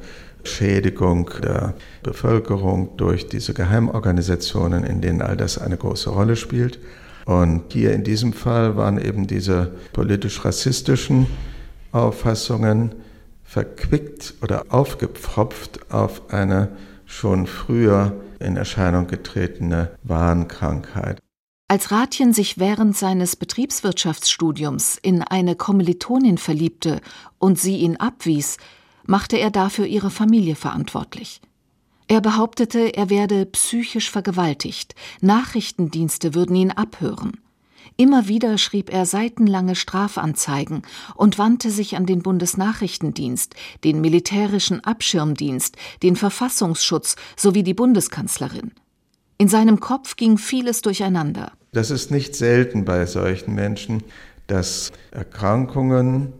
Schädigung 0.47 1.31
der 1.43 1.75
Bevölkerung 2.03 2.97
durch 2.97 3.29
diese 3.29 3.53
Geheimorganisationen, 3.53 4.85
in 4.85 5.01
denen 5.01 5.21
all 5.21 5.37
das 5.37 5.59
eine 5.59 5.77
große 5.77 6.11
Rolle 6.11 6.37
spielt. 6.37 6.79
Und 7.27 7.73
hier 7.73 7.93
in 7.93 8.05
diesem 8.05 8.33
Fall 8.33 8.77
waren 8.77 8.99
eben 8.99 9.27
diese 9.27 9.73
politisch-rassistischen 9.93 11.27
Auffassungen 11.93 12.95
verquickt 13.43 14.35
oder 14.43 14.65
aufgepfropft 14.69 15.93
auf 15.93 16.33
eine 16.33 16.69
schon 17.05 17.47
früher 17.47 18.21
in 18.39 18.57
Erscheinung 18.57 19.07
getretene 19.07 19.91
Wahnkrankheit. 20.03 21.19
Als 21.69 21.91
Ratjen 21.91 22.33
sich 22.33 22.59
während 22.59 22.97
seines 22.97 23.35
Betriebswirtschaftsstudiums 23.35 24.99
in 25.03 25.23
eine 25.23 25.57
Kommilitonin 25.57 26.39
verliebte 26.39 27.01
und 27.39 27.59
sie 27.59 27.79
ihn 27.79 27.97
abwies, 27.97 28.59
machte 29.07 29.39
er 29.39 29.51
dafür 29.51 29.87
ihre 29.87 30.11
Familie 30.11 30.57
verantwortlich. 30.57 31.41
Er 32.09 32.21
behauptete, 32.21 32.95
er 32.95 33.11
werde 33.11 33.47
psychisch 33.47 34.11
vergewaltigt, 34.11 34.95
Nachrichtendienste 35.21 36.35
würden 36.35 36.55
ihn 36.55 36.71
abhören. 36.71 37.41
Immer 37.97 38.29
wieder 38.29 38.59
schrieb 38.59 38.93
er 38.93 39.07
seitenlange 39.07 39.75
Strafanzeigen 39.75 40.83
und 41.15 41.39
wandte 41.39 41.71
sich 41.71 41.97
an 41.97 42.05
den 42.05 42.23
Bundesnachrichtendienst, 42.23 43.55
den 43.85 44.01
militärischen 44.01 44.85
Abschirmdienst, 44.85 45.77
den 46.03 46.15
Verfassungsschutz 46.15 47.17
sowie 47.37 47.63
die 47.63 47.75
Bundeskanzlerin. 47.75 48.73
In 49.39 49.49
seinem 49.49 49.81
Kopf 49.81 50.17
ging 50.17 50.39
vieles 50.39 50.83
durcheinander. 50.83 51.53
Das 51.73 51.91
ist 51.91 52.11
nicht 52.11 52.35
selten 52.35 52.85
bei 52.85 53.07
solchen 53.07 53.55
Menschen, 53.55 54.03
dass 54.47 54.93
Erkrankungen, 55.11 56.33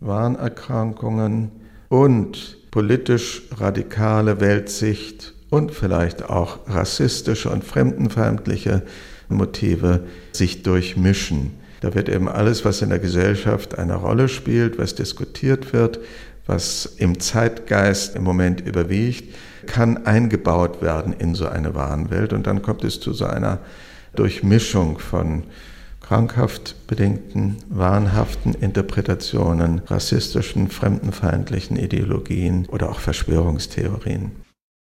Warnerkrankungen 0.00 1.50
und 1.94 2.56
politisch 2.72 3.42
radikale 3.56 4.40
Weltsicht 4.40 5.32
und 5.48 5.70
vielleicht 5.70 6.28
auch 6.28 6.58
rassistische 6.66 7.50
und 7.50 7.62
fremdenfeindliche 7.62 8.82
Motive 9.28 10.00
sich 10.32 10.64
durchmischen. 10.64 11.52
Da 11.82 11.94
wird 11.94 12.08
eben 12.08 12.28
alles, 12.28 12.64
was 12.64 12.82
in 12.82 12.88
der 12.88 12.98
Gesellschaft 12.98 13.78
eine 13.78 13.94
Rolle 13.94 14.28
spielt, 14.28 14.76
was 14.76 14.96
diskutiert 14.96 15.72
wird, 15.72 16.00
was 16.46 16.96
im 16.96 17.20
Zeitgeist 17.20 18.16
im 18.16 18.24
Moment 18.24 18.60
überwiegt, 18.60 19.32
kann 19.66 20.04
eingebaut 20.04 20.82
werden 20.82 21.12
in 21.16 21.36
so 21.36 21.46
eine 21.46 21.76
Warenwelt 21.76 22.32
und 22.32 22.48
dann 22.48 22.60
kommt 22.62 22.82
es 22.82 22.98
zu 22.98 23.12
so 23.12 23.26
einer 23.26 23.60
Durchmischung 24.16 24.98
von 24.98 25.44
krankhaft 26.04 26.86
bedingten, 26.86 27.56
wahnhaften 27.70 28.52
Interpretationen, 28.52 29.78
rassistischen, 29.86 30.68
fremdenfeindlichen 30.68 31.78
Ideologien 31.78 32.66
oder 32.66 32.90
auch 32.90 33.00
Verschwörungstheorien. 33.00 34.32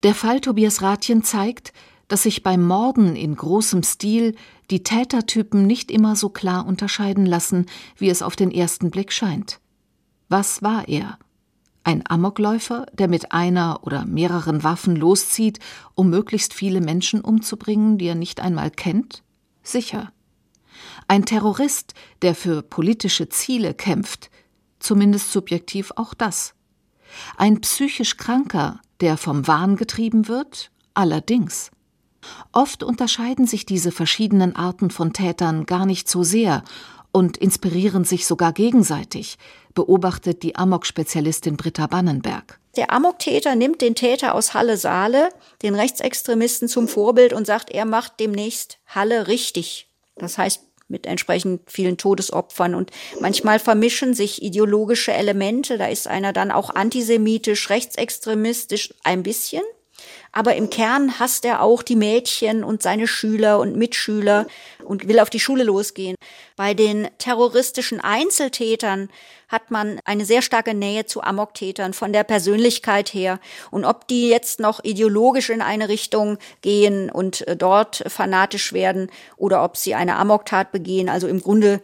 Der 0.03 0.15
Fall 0.15 0.41
Tobias 0.41 0.83
Rathjen 0.83 1.23
zeigt, 1.23 1.73
dass 2.09 2.25
sich 2.25 2.43
beim 2.43 2.63
Morden 2.63 3.17
in 3.17 3.35
großem 3.35 3.83
Stil 3.83 4.35
die 4.71 4.83
Tätertypen 4.83 5.67
nicht 5.67 5.91
immer 5.91 6.17
so 6.17 6.29
klar 6.29 6.67
unterscheiden 6.67 7.25
lassen, 7.25 7.65
wie 7.97 8.11
es 8.11 8.21
auf 8.21 8.37
den 8.37 8.51
ersten 8.51 8.91
Blick 8.91 9.11
scheint. 9.11 9.59
Was 10.29 10.63
war 10.63 10.87
er? 10.87 11.19
Ein 11.83 12.05
Amokläufer, 12.07 12.85
der 12.93 13.09
mit 13.09 13.33
einer 13.33 13.81
oder 13.85 14.05
mehreren 14.05 14.65
Waffen 14.65 14.97
loszieht, 14.97 15.61
um 15.95 16.11
möglichst 16.11 16.53
viele 16.53 16.83
Menschen 16.83 17.23
umzubringen, 17.23 17.97
die 17.97 18.07
er 18.07 18.17
nicht 18.17 18.41
einmal 18.41 18.71
kennt? 18.71 19.23
Sicher. 19.63 20.13
Ein 21.09 21.25
Terrorist, 21.25 21.95
der 22.23 22.35
für 22.35 22.63
politische 22.63 23.29
Ziele 23.29 23.75
kämpft? 23.75 24.31
Zumindest 24.79 25.33
subjektiv 25.33 25.93
auch 25.97 26.15
das. 26.15 26.55
Ein 27.37 27.61
psychisch 27.61 28.17
Kranker, 28.17 28.81
der 29.01 29.17
vom 29.17 29.47
Wahn 29.47 29.77
getrieben 29.77 30.29
wird? 30.29 30.71
Allerdings. 30.95 31.71
Oft 32.53 32.83
unterscheiden 32.83 33.47
sich 33.47 33.67
diese 33.67 33.93
verschiedenen 33.93 34.57
Arten 34.57 34.91
von 34.91 35.13
Tätern 35.13 35.67
gar 35.67 35.87
nicht 35.87 36.09
so 36.09 36.23
sehr 36.23 36.65
und 37.13 37.37
inspirieren 37.37 38.05
sich 38.05 38.27
sogar 38.27 38.53
gegenseitig, 38.53 39.39
beobachtet 39.75 40.43
die 40.43 40.57
Amok-Spezialistin 40.57 41.57
Britta 41.57 41.87
Bannenberg. 41.87 42.59
Der 42.77 42.93
Amok-Täter 42.93 43.55
nimmt 43.55 43.81
den 43.81 43.95
Täter 43.95 44.35
aus 44.35 44.53
Halle-Saale, 44.53 45.31
den 45.63 45.75
Rechtsextremisten, 45.75 46.69
zum 46.69 46.89
Vorbild 46.89 47.33
und 47.33 47.47
sagt, 47.47 47.71
er 47.71 47.87
macht 47.87 48.21
demnächst 48.21 48.79
Halle 48.87 49.29
richtig. 49.29 49.89
Das 50.17 50.37
heißt, 50.37 50.66
mit 50.89 51.07
entsprechend 51.07 51.71
vielen 51.71 51.97
Todesopfern. 51.97 52.75
Und 52.75 52.91
manchmal 53.21 53.59
vermischen 53.59 54.15
sich 54.15 54.43
ideologische 54.43 55.13
Elemente. 55.13 55.79
Da 55.79 55.87
ist 55.87 56.09
einer 56.09 56.33
dann 56.33 56.51
auch 56.51 56.71
antisemitisch, 56.71 57.71
rechtsextremistisch 57.71 58.95
ein 59.05 59.23
bisschen 59.23 59.63
aber 60.33 60.57
im 60.57 60.71
Kern 60.71 61.19
hasst 61.19 61.45
er 61.45 61.63
auch 61.63 61.83
die 61.83 61.97
Mädchen 61.97 62.65
und 62.65 62.83
seine 62.83 63.07
Schüler 63.07 63.59
und 63.59 63.77
Mitschüler 63.77 64.47
und 64.85 65.09
will 65.09 65.21
auf 65.21 65.31
die 65.31 65.41
Schule 65.41 65.65
losgehen. 65.65 66.17
Bei 66.57 66.75
den 66.75 67.09
terroristischen 67.19 68.01
Einzeltätern 68.01 69.09
hat 69.49 69.71
man 69.71 70.01
eine 70.05 70.25
sehr 70.25 70.43
starke 70.43 70.75
Nähe 70.75 71.07
zu 71.07 71.23
Amoktätern 71.23 71.93
von 71.93 72.13
der 72.13 72.25
Persönlichkeit 72.25 73.15
her. 73.15 73.39
Und 73.71 73.85
ob 73.85 74.09
die 74.09 74.29
jetzt 74.29 74.59
noch 74.61 74.83
ideologisch 74.83 75.51
in 75.51 75.63
eine 75.63 75.89
Richtung 75.89 76.39
gehen 76.63 77.11
und 77.11 77.47
äh, 77.47 77.57
dort 77.57 78.05
fanatisch 78.09 78.73
werden 78.73 79.11
oder 79.37 79.63
ob 79.63 79.77
sie 79.77 79.95
eine 79.95 80.17
Amoktat 80.17 80.73
begehen, 80.73 81.09
also 81.09 81.29
im 81.29 81.41
Grunde 81.41 81.81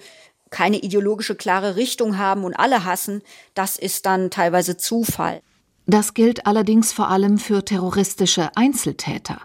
keine 0.51 0.79
ideologische 0.79 1.35
klare 1.35 1.77
Richtung 1.77 2.19
haben 2.19 2.45
und 2.45 2.55
alle 2.55 2.85
hassen, 2.85 3.23
das 3.55 3.77
ist 3.79 4.07
dann 4.07 4.31
teilweise 4.31 4.77
Zufall. 4.77 5.41
Das 5.87 6.15
gilt 6.15 6.47
allerdings 6.47 6.93
vor 6.93 7.09
allem 7.09 7.39
für 7.39 7.65
terroristische 7.65 8.57
Einzeltäter, 8.57 9.41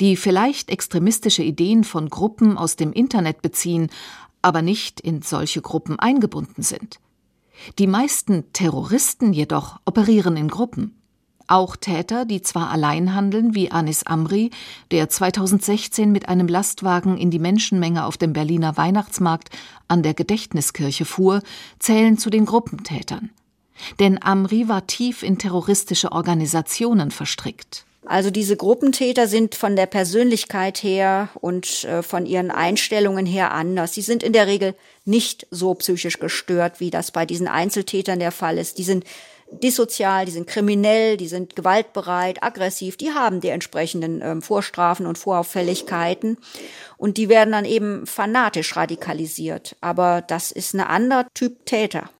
die 0.00 0.16
vielleicht 0.16 0.70
extremistische 0.70 1.42
Ideen 1.42 1.84
von 1.84 2.08
Gruppen 2.08 2.56
aus 2.56 2.76
dem 2.76 2.92
Internet 2.92 3.42
beziehen, 3.42 3.90
aber 4.40 4.62
nicht 4.62 5.00
in 5.00 5.22
solche 5.22 5.60
Gruppen 5.60 5.98
eingebunden 5.98 6.62
sind. 6.62 6.98
Die 7.78 7.86
meisten 7.86 8.52
Terroristen 8.52 9.32
jedoch 9.32 9.80
operieren 9.84 10.36
in 10.36 10.48
Gruppen. 10.48 10.96
Auch 11.46 11.76
Täter, 11.76 12.24
die 12.24 12.40
zwar 12.40 12.70
allein 12.70 13.14
handeln, 13.14 13.54
wie 13.54 13.70
Anis 13.70 14.04
Amri, 14.04 14.50
der 14.90 15.08
2016 15.08 16.10
mit 16.10 16.28
einem 16.28 16.48
Lastwagen 16.48 17.18
in 17.18 17.30
die 17.30 17.38
Menschenmenge 17.38 18.06
auf 18.06 18.16
dem 18.16 18.32
Berliner 18.32 18.76
Weihnachtsmarkt 18.76 19.50
an 19.86 20.02
der 20.02 20.14
Gedächtniskirche 20.14 21.04
fuhr, 21.04 21.42
zählen 21.78 22.16
zu 22.16 22.30
den 22.30 22.46
Gruppentätern. 22.46 23.30
Denn 24.00 24.22
Amri 24.22 24.68
war 24.68 24.86
tief 24.86 25.22
in 25.22 25.38
terroristische 25.38 26.12
Organisationen 26.12 27.10
verstrickt. 27.10 27.84
Also 28.04 28.30
diese 28.30 28.56
Gruppentäter 28.56 29.28
sind 29.28 29.54
von 29.54 29.76
der 29.76 29.86
Persönlichkeit 29.86 30.82
her 30.82 31.28
und 31.34 31.84
äh, 31.84 32.02
von 32.02 32.26
ihren 32.26 32.50
Einstellungen 32.50 33.26
her 33.26 33.52
anders. 33.52 33.94
Sie 33.94 34.02
sind 34.02 34.24
in 34.24 34.32
der 34.32 34.48
Regel 34.48 34.74
nicht 35.04 35.46
so 35.50 35.72
psychisch 35.74 36.18
gestört, 36.18 36.80
wie 36.80 36.90
das 36.90 37.12
bei 37.12 37.26
diesen 37.26 37.46
Einzeltätern 37.46 38.18
der 38.18 38.32
Fall 38.32 38.58
ist. 38.58 38.78
Die 38.78 38.82
sind 38.82 39.04
dissozial, 39.62 40.24
die 40.24 40.32
sind 40.32 40.46
kriminell, 40.46 41.16
die 41.16 41.28
sind 41.28 41.54
gewaltbereit, 41.54 42.42
aggressiv, 42.42 42.96
die 42.96 43.12
haben 43.12 43.40
die 43.40 43.48
entsprechenden 43.48 44.20
ähm, 44.22 44.42
Vorstrafen 44.42 45.06
und 45.06 45.18
Vorauffälligkeiten 45.18 46.38
und 46.96 47.18
die 47.18 47.28
werden 47.28 47.52
dann 47.52 47.64
eben 47.64 48.06
fanatisch 48.06 48.76
radikalisiert. 48.76 49.76
Aber 49.80 50.22
das 50.22 50.50
ist 50.50 50.74
ein 50.74 50.80
anderer 50.80 51.26
Typ 51.34 51.66
Täter. 51.66 52.10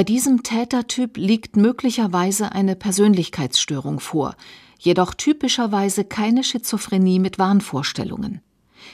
Bei 0.00 0.04
diesem 0.04 0.42
Tätertyp 0.42 1.18
liegt 1.18 1.56
möglicherweise 1.56 2.52
eine 2.52 2.74
Persönlichkeitsstörung 2.74 4.00
vor, 4.00 4.34
jedoch 4.78 5.12
typischerweise 5.12 6.04
keine 6.04 6.42
Schizophrenie 6.42 7.18
mit 7.18 7.38
Wahnvorstellungen. 7.38 8.40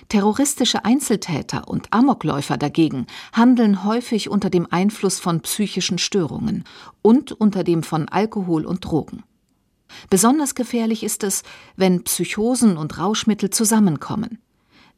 Terroristische 0.08 0.84
Einzeltäter 0.84 1.68
und 1.68 1.92
Amokläufer 1.92 2.56
dagegen 2.56 3.06
handeln 3.32 3.84
häufig 3.84 4.28
unter 4.30 4.50
dem 4.50 4.66
Einfluss 4.68 5.20
von 5.20 5.42
psychischen 5.42 5.98
Störungen 5.98 6.64
und 7.02 7.30
unter 7.30 7.62
dem 7.62 7.84
von 7.84 8.08
Alkohol 8.08 8.66
und 8.66 8.84
Drogen. 8.84 9.22
Besonders 10.10 10.56
gefährlich 10.56 11.04
ist 11.04 11.22
es, 11.22 11.44
wenn 11.76 12.02
Psychosen 12.02 12.76
und 12.76 12.98
Rauschmittel 12.98 13.50
zusammenkommen. 13.50 14.40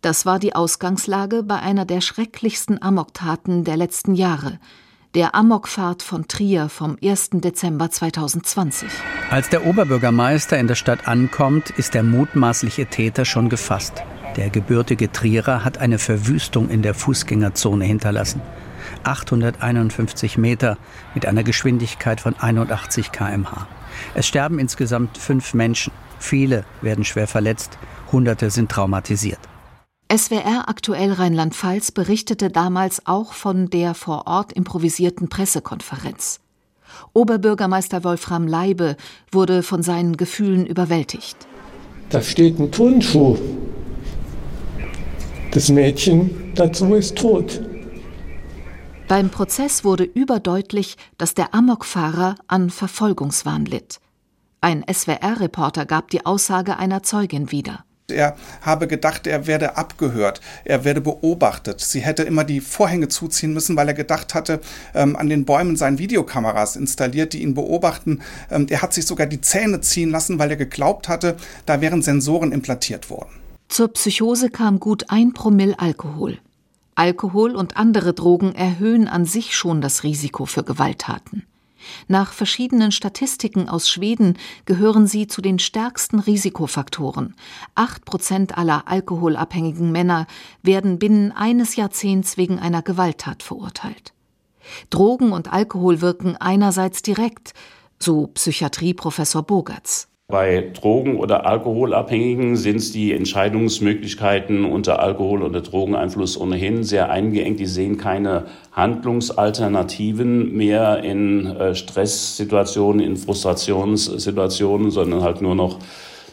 Das 0.01 0.25
war 0.25 0.39
die 0.39 0.55
Ausgangslage 0.55 1.43
bei 1.43 1.59
einer 1.61 1.85
der 1.85 2.01
schrecklichsten 2.01 2.81
Amoktaten 2.81 3.65
der 3.65 3.77
letzten 3.77 4.15
Jahre, 4.15 4.59
der 5.15 5.35
Amokfahrt 5.35 6.03
von 6.03 6.29
Trier 6.29 6.69
vom 6.69 6.99
1. 7.03 7.31
Dezember 7.35 7.91
2020. 7.91 8.89
Als 9.31 9.49
der 9.49 9.67
Oberbürgermeister 9.67 10.59
in 10.59 10.69
der 10.69 10.75
Stadt 10.75 11.09
ankommt, 11.09 11.71
ist 11.71 11.95
der 11.95 12.03
mutmaßliche 12.03 12.87
Täter 12.87 13.25
schon 13.25 13.49
gefasst. 13.49 14.03
Der 14.37 14.51
gebürtige 14.51 15.11
Trierer 15.11 15.65
hat 15.65 15.79
eine 15.79 15.99
Verwüstung 15.99 16.69
in 16.69 16.83
der 16.83 16.95
Fußgängerzone 16.95 17.85
hinterlassen. 17.85 18.43
851 19.05 20.39
Meter 20.39 20.77
mit 21.15 21.27
einer 21.27 21.43
Geschwindigkeit 21.43 22.21
von 22.21 22.37
81 22.39 23.11
km/h. 23.11 23.67
Es 24.15 24.27
sterben 24.27 24.59
insgesamt 24.59 25.19
fünf 25.19 25.55
Menschen. 25.55 25.93
Viele 26.19 26.65
werden 26.83 27.05
schwer 27.05 27.27
verletzt, 27.27 27.79
Hunderte 28.13 28.51
sind 28.51 28.71
traumatisiert. 28.71 29.41
SWR 30.11 30.69
aktuell 30.69 31.13
Rheinland-Pfalz 31.13 31.93
berichtete 31.93 32.49
damals 32.49 33.07
auch 33.07 33.35
von 33.35 33.69
der 33.69 33.93
vor 33.93 34.27
Ort 34.27 34.55
improvisierten 34.55 35.29
Pressekonferenz. 35.29 36.41
Oberbürgermeister 37.13 38.05
Wolfram 38.05 38.47
Leibe 38.47 38.97
wurde 39.31 39.63
von 39.63 39.83
seinen 39.83 40.17
Gefühlen 40.17 40.65
überwältigt. 40.65 41.37
Da 42.09 42.23
steht 42.23 42.59
ein 42.59 42.73
Turnschuh. 42.73 43.37
Das 45.51 45.69
Mädchen 45.69 46.53
dazu 46.55 46.95
ist 46.95 47.19
tot. 47.19 47.61
Beim 49.09 49.29
Prozess 49.29 49.85
wurde 49.85 50.05
überdeutlich, 50.05 50.97
dass 51.19 51.35
der 51.35 51.55
Amokfahrer 51.55 52.37
an 52.47 52.71
Verfolgungswahn 52.71 53.67
litt. 53.67 54.01
Ein 54.63 54.85
SWR-Reporter 54.91 55.85
gab 55.85 56.11
die 56.11 56.25
Aussage 56.25 56.79
einer 56.79 57.03
Zeugin 57.03 57.53
wieder. 57.53 57.85
Er 58.11 58.37
habe 58.63 58.87
gedacht, 58.87 59.27
er 59.27 59.47
werde 59.47 59.77
abgehört, 59.77 60.41
er 60.65 60.87
werde 60.87 61.03
beobachtet. 61.03 61.83
Sie 61.83 62.01
hätte 62.01 62.23
immer 62.23 62.43
die 62.43 62.63
Vorhänge 62.63 63.09
zuziehen 63.09 63.53
müssen, 63.53 63.77
weil 63.77 63.87
er 63.87 63.93
gedacht 63.93 64.33
hatte, 64.33 64.61
ähm, 64.95 65.15
an 65.15 65.29
den 65.29 65.45
Bäumen 65.45 65.77
seien 65.77 65.99
Videokameras 65.99 66.77
installiert, 66.77 67.35
die 67.35 67.43
ihn 67.43 67.53
beobachten. 67.53 68.23
Ähm, 68.51 68.67
er 68.71 68.81
hat 68.81 68.95
sich 68.95 69.05
sogar 69.05 69.27
die 69.27 69.43
Zähne 69.43 69.83
ziehen 69.83 70.09
lassen, 70.09 70.39
weil 70.39 70.49
er 70.49 70.57
geglaubt 70.57 71.07
hatte, 71.07 71.37
da 71.67 71.83
wären 71.83 72.01
Sensoren 72.01 72.51
implantiert 72.51 73.11
worden. 73.11 73.29
Zur 73.69 73.93
Psychose 73.93 74.49
kam 74.49 74.81
gut 74.81 75.11
ein 75.11 75.35
Promille 75.35 75.79
Alkohol. 75.79 76.39
Alkohol 76.95 77.55
und 77.55 77.77
andere 77.77 78.15
Drogen 78.15 78.55
erhöhen 78.55 79.07
an 79.07 79.27
sich 79.27 79.55
schon 79.55 79.83
das 79.83 80.03
Risiko 80.03 80.47
für 80.47 80.65
Gewalttaten. 80.65 81.45
Nach 82.07 82.33
verschiedenen 82.33 82.93
Statistiken 82.93 83.69
aus 83.69 83.89
Schweden 83.89 84.37
gehören 84.65 85.07
sie 85.07 85.27
zu 85.27 85.41
den 85.43 85.59
stärksten 85.59 86.19
Risikofaktoren. 86.19 87.35
Acht 87.75 88.05
Prozent 88.05 88.59
aller 88.59 88.89
alkoholabhängigen 88.89 89.93
Männer 89.93 90.27
werden 90.63 90.99
binnen 90.99 91.33
eines 91.33 91.77
Jahrzehnts 91.77 92.37
wegen 92.37 92.59
einer 92.59 92.83
Gewalttat 92.83 93.43
verurteilt. 93.43 94.13
Drogen 94.91 95.33
und 95.33 95.53
Alkohol 95.53 96.01
wirken 96.01 96.37
einerseits 96.37 97.03
direkt, 97.03 97.55
so 97.99 98.29
Psychiatrieprofessor 98.29 99.43
Bogertz. 99.43 100.08
Bei 100.31 100.73
Drogen- 100.75 101.17
oder 101.17 101.47
Alkoholabhängigen 101.47 102.59
sind 102.59 102.93
die 102.93 103.15
Entscheidungsmöglichkeiten 103.15 104.67
unter 104.67 105.01
Alkohol- 105.01 105.43
oder 105.43 105.63
Drogeneinfluss 105.63 106.39
ohnehin 106.39 106.85
sehr 106.85 107.09
eingeengt. 107.09 107.59
Die 107.59 107.65
sehen 107.65 107.97
keine 107.97 108.45
Handlungsalternativen 108.73 110.55
mehr 110.55 111.03
in 111.03 111.47
äh, 111.47 111.75
Stresssituationen, 111.75 113.01
in 113.01 113.17
Frustrationssituationen, 113.17 114.91
sondern 114.91 115.23
halt 115.23 115.41
nur 115.41 115.55
noch 115.55 115.79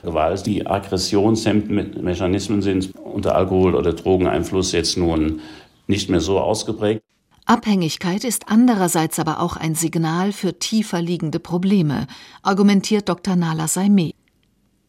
Gewalt. 0.03 0.45
Die 0.45 0.67
Aggressionshemmmechanismen 0.67 2.61
sind 2.61 2.91
unter 2.97 3.33
Alkohol- 3.35 3.75
oder 3.75 3.93
Drogeneinfluss 3.93 4.73
jetzt 4.73 4.97
nun 4.97 5.39
nicht 5.87 6.09
mehr 6.09 6.19
so 6.19 6.41
ausgeprägt. 6.41 7.04
Abhängigkeit 7.47 8.23
ist 8.23 8.49
andererseits 8.49 9.19
aber 9.19 9.39
auch 9.39 9.55
ein 9.55 9.75
Signal 9.75 10.31
für 10.31 10.57
tiefer 10.57 10.99
liegende 10.99 11.39
Probleme, 11.39 12.07
argumentiert 12.41 13.07
Dr. 13.07 13.35
Nala 13.35 13.67
Saime. 13.67 14.13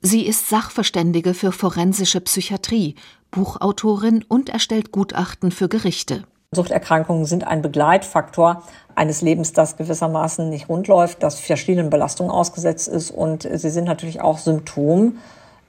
Sie 0.00 0.26
ist 0.26 0.48
Sachverständige 0.48 1.34
für 1.34 1.52
forensische 1.52 2.22
Psychiatrie, 2.22 2.94
Buchautorin 3.30 4.25
und 4.26 4.48
erstellt 4.48 4.90
Gutachten 4.90 5.50
für 5.50 5.68
Gerichte. 5.68 6.25
Suchterkrankungen 6.52 7.26
sind 7.26 7.46
ein 7.46 7.60
Begleitfaktor 7.60 8.62
eines 8.94 9.20
Lebens, 9.20 9.52
das 9.52 9.76
gewissermaßen 9.76 10.48
nicht 10.48 10.70
rund 10.70 10.88
läuft, 10.88 11.22
das 11.22 11.38
verschiedenen 11.38 11.90
Belastungen 11.90 12.32
ausgesetzt 12.32 12.88
ist 12.88 13.10
und 13.10 13.42
sie 13.42 13.70
sind 13.70 13.84
natürlich 13.84 14.22
auch 14.22 14.38
Symptom 14.38 15.18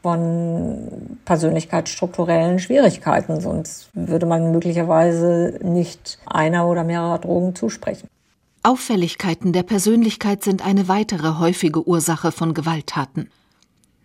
von 0.07 1.17
persönlichkeitsstrukturellen 1.25 2.59
Schwierigkeiten. 2.59 3.41
Sonst 3.41 3.89
würde 3.93 4.25
man 4.25 4.53
möglicherweise 4.53 5.59
nicht 5.61 6.17
einer 6.25 6.65
oder 6.69 6.85
mehrerer 6.85 7.19
Drogen 7.19 7.55
zusprechen. 7.55 8.07
Auffälligkeiten 8.63 9.51
der 9.51 9.63
Persönlichkeit 9.63 10.45
sind 10.45 10.65
eine 10.65 10.87
weitere 10.87 11.39
häufige 11.39 11.85
Ursache 11.85 12.31
von 12.31 12.53
Gewalttaten. 12.53 13.29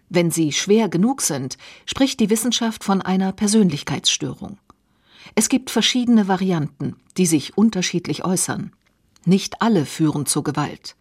Wenn 0.09 0.33
sie 0.33 0.51
schwer 0.51 0.89
genug 0.89 1.23
sind, 1.23 1.57
spricht 1.87 2.19
die 2.19 2.31
Wissenschaft 2.31 2.83
von 2.83 3.01
einer 3.01 3.31
Persönlichkeitsstörung. 3.31 4.59
Es 5.37 5.49
gibt 5.49 5.71
verschiedene 5.71 6.27
Varianten, 6.27 6.97
die 7.17 7.27
sich 7.27 7.57
unterschiedlich 7.57 8.25
äußern. 8.25 8.73
Nicht 9.25 9.63
alle 9.63 9.87
führen 9.87 10.27
zur 10.27 10.43
Gewalt. 10.43 10.97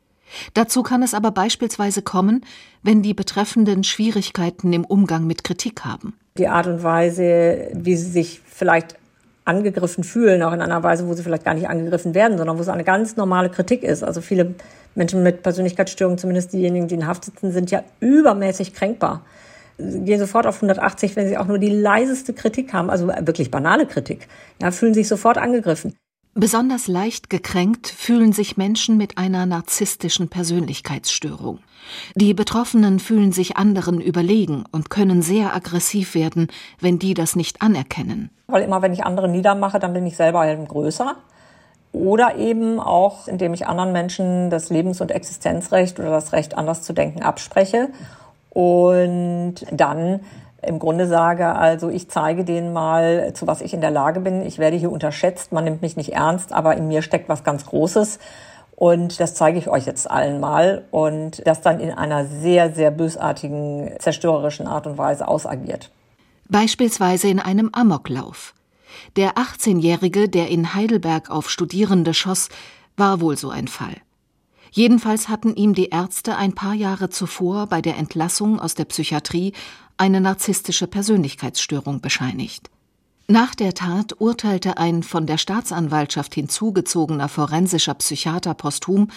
Dazu 0.53 0.83
kann 0.83 1.03
es 1.03 1.13
aber 1.13 1.31
beispielsweise 1.31 2.01
kommen, 2.01 2.45
wenn 2.83 3.01
die 3.01 3.13
Betreffenden 3.13 3.83
Schwierigkeiten 3.83 4.73
im 4.73 4.85
Umgang 4.85 5.27
mit 5.27 5.43
Kritik 5.43 5.85
haben. 5.85 6.13
Die 6.37 6.47
Art 6.47 6.67
und 6.67 6.83
Weise, 6.83 7.69
wie 7.73 7.95
sie 7.95 8.09
sich 8.09 8.41
vielleicht 8.45 8.95
angegriffen 9.43 10.03
fühlen, 10.03 10.43
auch 10.43 10.53
in 10.53 10.61
einer 10.61 10.83
Weise, 10.83 11.07
wo 11.07 11.13
sie 11.13 11.23
vielleicht 11.23 11.45
gar 11.45 11.55
nicht 11.55 11.67
angegriffen 11.67 12.13
werden, 12.13 12.37
sondern 12.37 12.57
wo 12.57 12.61
es 12.61 12.69
eine 12.69 12.83
ganz 12.83 13.17
normale 13.17 13.49
Kritik 13.49 13.83
ist. 13.83 14.03
Also 14.03 14.21
viele 14.21 14.55
Menschen 14.95 15.23
mit 15.23 15.43
Persönlichkeitsstörungen, 15.43 16.17
zumindest 16.17 16.53
diejenigen, 16.53 16.87
die 16.87 16.95
in 16.95 17.07
Haft 17.07 17.25
sitzen, 17.25 17.51
sind 17.51 17.71
ja 17.71 17.83
übermäßig 17.99 18.73
kränkbar. 18.73 19.23
Sie 19.77 20.01
gehen 20.01 20.19
sofort 20.19 20.45
auf 20.45 20.55
180, 20.55 21.15
wenn 21.15 21.27
sie 21.27 21.37
auch 21.37 21.47
nur 21.47 21.57
die 21.57 21.69
leiseste 21.69 22.33
Kritik 22.33 22.71
haben, 22.73 22.89
also 22.89 23.07
wirklich 23.07 23.49
banale 23.49 23.87
Kritik, 23.87 24.27
ja, 24.61 24.69
fühlen 24.69 24.93
sich 24.93 25.07
sofort 25.07 25.37
angegriffen. 25.37 25.95
Besonders 26.33 26.87
leicht 26.87 27.29
gekränkt 27.29 27.87
fühlen 27.87 28.31
sich 28.31 28.55
Menschen 28.55 28.95
mit 28.95 29.17
einer 29.17 29.45
narzisstischen 29.45 30.29
Persönlichkeitsstörung. 30.29 31.59
Die 32.15 32.33
Betroffenen 32.33 32.99
fühlen 32.99 33.33
sich 33.33 33.57
anderen 33.57 33.99
überlegen 33.99 34.63
und 34.71 34.89
können 34.89 35.21
sehr 35.21 35.53
aggressiv 35.53 36.15
werden, 36.15 36.47
wenn 36.79 36.99
die 36.99 37.15
das 37.15 37.35
nicht 37.35 37.61
anerkennen. 37.61 38.29
Weil 38.47 38.63
immer, 38.63 38.81
wenn 38.81 38.93
ich 38.93 39.03
andere 39.03 39.27
niedermache, 39.27 39.79
dann 39.79 39.91
bin 39.91 40.05
ich 40.05 40.15
selber 40.15 40.47
eben 40.47 40.67
größer. 40.69 41.15
Oder 41.91 42.37
eben 42.37 42.79
auch, 42.79 43.27
indem 43.27 43.53
ich 43.53 43.67
anderen 43.67 43.91
Menschen 43.91 44.49
das 44.49 44.69
Lebens- 44.69 45.01
und 45.01 45.11
Existenzrecht 45.11 45.99
oder 45.99 46.11
das 46.11 46.31
Recht, 46.31 46.57
anders 46.57 46.83
zu 46.83 46.93
denken, 46.93 47.23
abspreche. 47.23 47.89
Und 48.51 49.55
dann 49.69 50.21
im 50.61 50.79
Grunde 50.79 51.07
sage, 51.07 51.55
also 51.55 51.89
ich 51.89 52.09
zeige 52.09 52.43
denen 52.43 52.73
mal, 52.73 53.33
zu 53.33 53.47
was 53.47 53.61
ich 53.61 53.73
in 53.73 53.81
der 53.81 53.91
Lage 53.91 54.19
bin. 54.19 54.45
Ich 54.45 54.59
werde 54.59 54.77
hier 54.77 54.91
unterschätzt, 54.91 55.51
man 55.51 55.63
nimmt 55.63 55.81
mich 55.81 55.97
nicht 55.97 56.13
ernst, 56.13 56.53
aber 56.53 56.75
in 56.77 56.87
mir 56.87 57.01
steckt 57.01 57.29
was 57.29 57.43
ganz 57.43 57.65
Großes. 57.65 58.19
Und 58.75 59.19
das 59.19 59.35
zeige 59.35 59.59
ich 59.59 59.67
euch 59.69 59.85
jetzt 59.85 60.09
allen 60.09 60.39
mal 60.39 60.85
und 60.89 61.45
das 61.45 61.61
dann 61.61 61.79
in 61.79 61.91
einer 61.91 62.25
sehr, 62.25 62.73
sehr 62.73 62.89
bösartigen, 62.89 63.91
zerstörerischen 63.99 64.65
Art 64.65 64.87
und 64.87 64.97
Weise 64.97 65.27
ausagiert. 65.27 65.91
Beispielsweise 66.49 67.27
in 67.27 67.39
einem 67.39 67.69
Amoklauf. 67.73 68.53
Der 69.15 69.35
18-Jährige, 69.35 70.29
der 70.29 70.49
in 70.49 70.73
Heidelberg 70.73 71.29
auf 71.29 71.49
Studierende 71.49 72.13
schoss, 72.13 72.49
war 72.97 73.21
wohl 73.21 73.37
so 73.37 73.49
ein 73.49 73.67
Fall. 73.67 73.95
Jedenfalls 74.71 75.27
hatten 75.27 75.53
ihm 75.55 75.73
die 75.73 75.89
Ärzte 75.89 76.37
ein 76.37 76.55
paar 76.55 76.73
Jahre 76.73 77.09
zuvor 77.09 77.67
bei 77.67 77.81
der 77.81 77.97
Entlassung 77.97 78.59
aus 78.59 78.73
der 78.73 78.85
Psychiatrie 78.85 79.53
eine 80.01 80.19
narzisstische 80.19 80.87
Persönlichkeitsstörung 80.87 82.01
bescheinigt. 82.01 82.71
Nach 83.27 83.53
der 83.53 83.75
Tat 83.75 84.19
urteilte 84.19 84.79
ein 84.79 85.03
von 85.03 85.27
der 85.27 85.37
Staatsanwaltschaft 85.37 86.33
hinzugezogener 86.33 87.29
forensischer 87.29 87.93
Psychiater 87.93 88.55
posthum, 88.55 89.11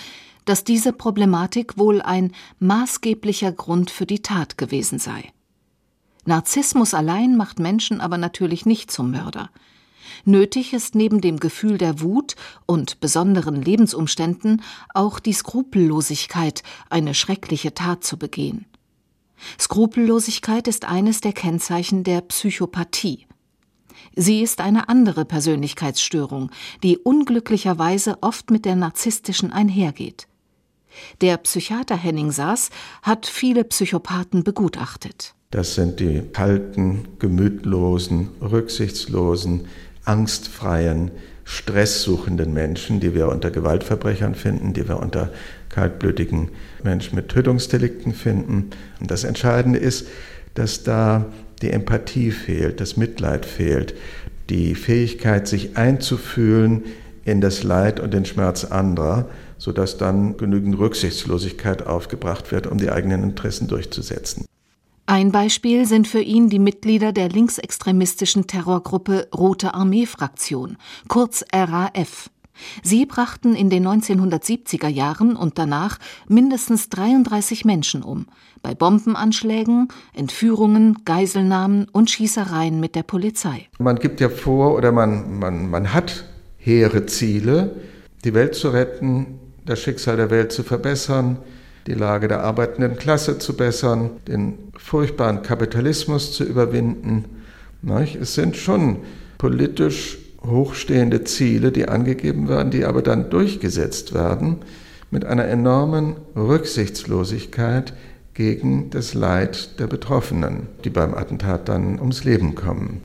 dass 0.44 0.62
diese 0.62 0.92
Problematik 0.92 1.78
wohl 1.78 2.02
ein 2.02 2.32
maßgeblicher 2.58 3.50
Grund 3.50 3.90
für 3.90 4.04
die 4.04 4.20
Tat 4.20 4.58
gewesen 4.58 4.98
sei. 4.98 5.32
Narzissmus 6.26 6.92
allein 6.92 7.34
macht 7.38 7.58
Menschen 7.58 8.02
aber 8.02 8.18
natürlich 8.18 8.66
nicht 8.66 8.90
zum 8.90 9.10
Mörder. 9.10 9.48
Nötig 10.26 10.74
ist 10.74 10.94
neben 10.94 11.22
dem 11.22 11.40
Gefühl 11.40 11.78
der 11.78 12.02
Wut 12.02 12.36
und 12.66 13.00
besonderen 13.00 13.62
Lebensumständen 13.62 14.60
auch 14.92 15.18
die 15.18 15.32
Skrupellosigkeit, 15.32 16.62
eine 16.90 17.14
schreckliche 17.14 17.72
Tat 17.72 18.04
zu 18.04 18.18
begehen. 18.18 18.66
Skrupellosigkeit 19.58 20.68
ist 20.68 20.84
eines 20.84 21.20
der 21.20 21.32
Kennzeichen 21.32 22.04
der 22.04 22.20
Psychopathie. 22.22 23.26
Sie 24.16 24.42
ist 24.42 24.60
eine 24.60 24.88
andere 24.88 25.24
Persönlichkeitsstörung, 25.24 26.50
die 26.82 26.98
unglücklicherweise 26.98 28.18
oft 28.20 28.50
mit 28.50 28.64
der 28.64 28.76
narzisstischen 28.76 29.52
einhergeht. 29.52 30.28
Der 31.20 31.36
Psychiater 31.38 31.96
Henning 31.96 32.30
Saas 32.30 32.70
hat 33.02 33.26
viele 33.26 33.64
Psychopathen 33.64 34.44
begutachtet. 34.44 35.34
Das 35.50 35.74
sind 35.74 36.00
die 36.00 36.22
kalten, 36.32 37.08
gemütlosen, 37.18 38.30
rücksichtslosen, 38.40 39.66
angstfreien, 40.04 41.10
stresssuchenden 41.44 42.52
Menschen, 42.52 43.00
die 43.00 43.14
wir 43.14 43.28
unter 43.28 43.50
Gewaltverbrechern 43.50 44.34
finden, 44.34 44.72
die 44.72 44.88
wir 44.88 44.98
unter 44.98 45.32
kaltblütigen 45.74 46.50
Menschen 46.84 47.16
mit 47.16 47.28
Tötungsdelikten 47.28 48.14
finden. 48.14 48.70
Und 49.00 49.10
das 49.10 49.24
Entscheidende 49.24 49.78
ist, 49.78 50.06
dass 50.54 50.84
da 50.84 51.26
die 51.62 51.70
Empathie 51.70 52.30
fehlt, 52.30 52.80
das 52.80 52.96
Mitleid 52.96 53.44
fehlt, 53.44 53.94
die 54.50 54.74
Fähigkeit, 54.74 55.48
sich 55.48 55.76
einzufühlen 55.76 56.84
in 57.24 57.40
das 57.40 57.64
Leid 57.64 57.98
und 57.98 58.14
den 58.14 58.24
Schmerz 58.24 58.64
anderer, 58.64 59.28
sodass 59.58 59.96
dann 59.96 60.36
genügend 60.36 60.78
Rücksichtslosigkeit 60.78 61.86
aufgebracht 61.86 62.52
wird, 62.52 62.66
um 62.66 62.78
die 62.78 62.90
eigenen 62.90 63.22
Interessen 63.22 63.66
durchzusetzen. 63.66 64.46
Ein 65.06 65.32
Beispiel 65.32 65.86
sind 65.86 66.06
für 66.08 66.20
ihn 66.20 66.48
die 66.48 66.58
Mitglieder 66.58 67.12
der 67.12 67.28
linksextremistischen 67.28 68.46
Terrorgruppe 68.46 69.28
Rote 69.34 69.74
Armee 69.74 70.06
Fraktion, 70.06 70.76
kurz 71.08 71.44
RAF. 71.52 72.30
Sie 72.82 73.06
brachten 73.06 73.54
in 73.54 73.70
den 73.70 73.86
1970er 73.86 74.88
Jahren 74.88 75.36
und 75.36 75.58
danach 75.58 75.98
mindestens 76.28 76.88
33 76.88 77.64
Menschen 77.64 78.02
um, 78.02 78.26
bei 78.62 78.74
Bombenanschlägen, 78.74 79.88
Entführungen, 80.12 80.98
Geiselnahmen 81.04 81.86
und 81.92 82.10
Schießereien 82.10 82.80
mit 82.80 82.94
der 82.94 83.02
Polizei. 83.02 83.68
Man 83.78 83.98
gibt 83.98 84.20
ja 84.20 84.28
vor 84.28 84.74
oder 84.74 84.92
man, 84.92 85.38
man, 85.38 85.70
man 85.70 85.92
hat 85.92 86.24
hehre 86.58 87.06
Ziele, 87.06 87.76
die 88.24 88.34
Welt 88.34 88.54
zu 88.54 88.70
retten, 88.70 89.38
das 89.66 89.80
Schicksal 89.80 90.16
der 90.16 90.30
Welt 90.30 90.52
zu 90.52 90.62
verbessern, 90.62 91.38
die 91.86 91.94
Lage 91.94 92.28
der 92.28 92.42
arbeitenden 92.42 92.96
Klasse 92.96 93.38
zu 93.38 93.56
bessern, 93.56 94.10
den 94.26 94.58
furchtbaren 94.76 95.42
Kapitalismus 95.42 96.32
zu 96.32 96.44
überwinden. 96.44 97.24
Es 98.18 98.34
sind 98.34 98.56
schon 98.56 99.00
politisch 99.36 100.18
hochstehende 100.46 101.24
Ziele, 101.24 101.72
die 101.72 101.88
angegeben 101.88 102.48
werden, 102.48 102.70
die 102.70 102.84
aber 102.84 103.02
dann 103.02 103.30
durchgesetzt 103.30 104.14
werden 104.14 104.58
mit 105.10 105.24
einer 105.24 105.44
enormen 105.44 106.16
Rücksichtslosigkeit 106.36 107.92
gegen 108.34 108.90
das 108.90 109.14
Leid 109.14 109.78
der 109.78 109.86
Betroffenen, 109.86 110.66
die 110.84 110.90
beim 110.90 111.14
Attentat 111.14 111.68
dann 111.68 112.00
ums 112.00 112.24
Leben 112.24 112.54
kommen. 112.54 113.02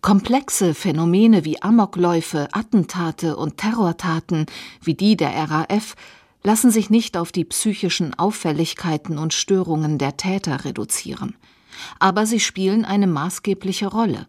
Komplexe 0.00 0.72
Phänomene 0.72 1.44
wie 1.44 1.60
Amokläufe, 1.60 2.48
Attentate 2.52 3.36
und 3.36 3.58
Terrortaten 3.58 4.46
wie 4.82 4.94
die 4.94 5.18
der 5.18 5.32
RAF 5.50 5.96
lassen 6.48 6.70
sich 6.70 6.88
nicht 6.88 7.18
auf 7.18 7.30
die 7.30 7.44
psychischen 7.44 8.18
Auffälligkeiten 8.18 9.18
und 9.18 9.34
Störungen 9.34 9.98
der 9.98 10.16
Täter 10.16 10.64
reduzieren. 10.64 11.36
Aber 11.98 12.24
sie 12.24 12.40
spielen 12.40 12.86
eine 12.86 13.06
maßgebliche 13.06 13.86
Rolle. 13.86 14.28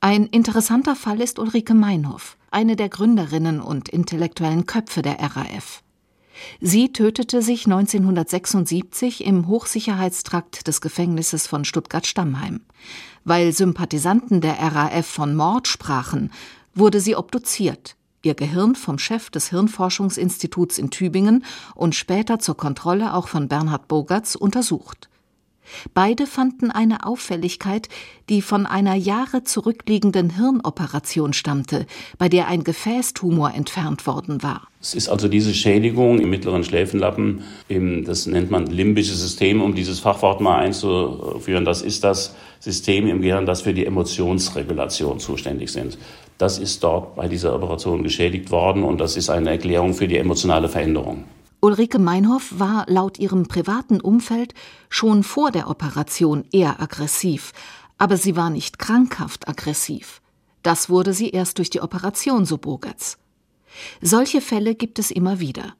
Ein 0.00 0.24
interessanter 0.24 0.96
Fall 0.96 1.20
ist 1.20 1.38
Ulrike 1.38 1.74
Meinhoff, 1.74 2.38
eine 2.50 2.74
der 2.74 2.88
Gründerinnen 2.88 3.60
und 3.60 3.90
intellektuellen 3.90 4.64
Köpfe 4.64 5.02
der 5.02 5.18
RAF. 5.20 5.82
Sie 6.62 6.94
tötete 6.94 7.42
sich 7.42 7.66
1976 7.66 9.22
im 9.22 9.46
Hochsicherheitstrakt 9.46 10.66
des 10.66 10.80
Gefängnisses 10.80 11.46
von 11.46 11.66
Stuttgart-Stammheim. 11.66 12.62
Weil 13.24 13.52
Sympathisanten 13.52 14.40
der 14.40 14.56
RAF 14.58 15.04
von 15.04 15.36
Mord 15.36 15.68
sprachen, 15.68 16.30
wurde 16.74 17.02
sie 17.02 17.14
obduziert 17.14 17.94
ihr 18.26 18.34
Gehirn 18.34 18.74
vom 18.74 18.98
Chef 18.98 19.30
des 19.30 19.50
Hirnforschungsinstituts 19.50 20.78
in 20.78 20.90
Tübingen 20.90 21.44
und 21.74 21.94
später 21.94 22.38
zur 22.40 22.56
Kontrolle 22.56 23.14
auch 23.14 23.28
von 23.28 23.48
Bernhard 23.48 23.88
Bogarts 23.88 24.36
untersucht. 24.36 25.08
Beide 25.94 26.26
fanden 26.26 26.70
eine 26.70 27.06
Auffälligkeit, 27.06 27.88
die 28.28 28.42
von 28.42 28.66
einer 28.66 28.94
Jahre 28.94 29.44
zurückliegenden 29.44 30.30
Hirnoperation 30.30 31.32
stammte, 31.32 31.86
bei 32.18 32.28
der 32.28 32.48
ein 32.48 32.64
Gefäßtumor 32.64 33.54
entfernt 33.54 34.06
worden 34.06 34.42
war. 34.42 34.68
Es 34.80 34.94
ist 34.94 35.08
also 35.08 35.26
diese 35.28 35.52
Schädigung 35.52 36.20
im 36.20 36.30
mittleren 36.30 36.62
Schläfenlappen, 36.62 37.42
das 38.04 38.26
nennt 38.26 38.50
man 38.50 38.66
limbisches 38.66 39.20
System, 39.20 39.60
um 39.60 39.74
dieses 39.74 39.98
Fachwort 39.98 40.40
mal 40.40 40.58
einzuführen. 40.58 41.64
Das 41.64 41.82
ist 41.82 42.04
das 42.04 42.34
System 42.60 43.08
im 43.08 43.20
Gehirn, 43.20 43.46
das 43.46 43.62
für 43.62 43.74
die 43.74 43.86
Emotionsregulation 43.86 45.18
zuständig 45.18 45.72
sind. 45.72 45.98
Das 46.38 46.58
ist 46.58 46.84
dort 46.84 47.16
bei 47.16 47.26
dieser 47.26 47.54
Operation 47.54 48.02
geschädigt 48.02 48.50
worden 48.50 48.84
und 48.84 49.00
das 49.00 49.16
ist 49.16 49.30
eine 49.30 49.50
Erklärung 49.50 49.94
für 49.94 50.06
die 50.06 50.18
emotionale 50.18 50.68
Veränderung. 50.68 51.24
Ulrike 51.60 51.98
Meinhoff 51.98 52.58
war 52.58 52.84
laut 52.88 53.18
ihrem 53.18 53.48
privaten 53.48 54.00
Umfeld 54.00 54.54
schon 54.88 55.22
vor 55.22 55.50
der 55.50 55.68
Operation 55.68 56.44
eher 56.52 56.80
aggressiv, 56.80 57.52
aber 57.98 58.16
sie 58.16 58.36
war 58.36 58.50
nicht 58.50 58.78
krankhaft 58.78 59.48
aggressiv. 59.48 60.20
Das 60.62 60.90
wurde 60.90 61.12
sie 61.12 61.30
erst 61.30 61.58
durch 61.58 61.70
die 61.70 61.80
Operation, 61.80 62.44
so 62.44 62.58
Bogerts. 62.58 63.18
Solche 64.00 64.40
Fälle 64.40 64.74
gibt 64.74 64.98
es 64.98 65.10
immer 65.10 65.40
wieder. 65.40 65.74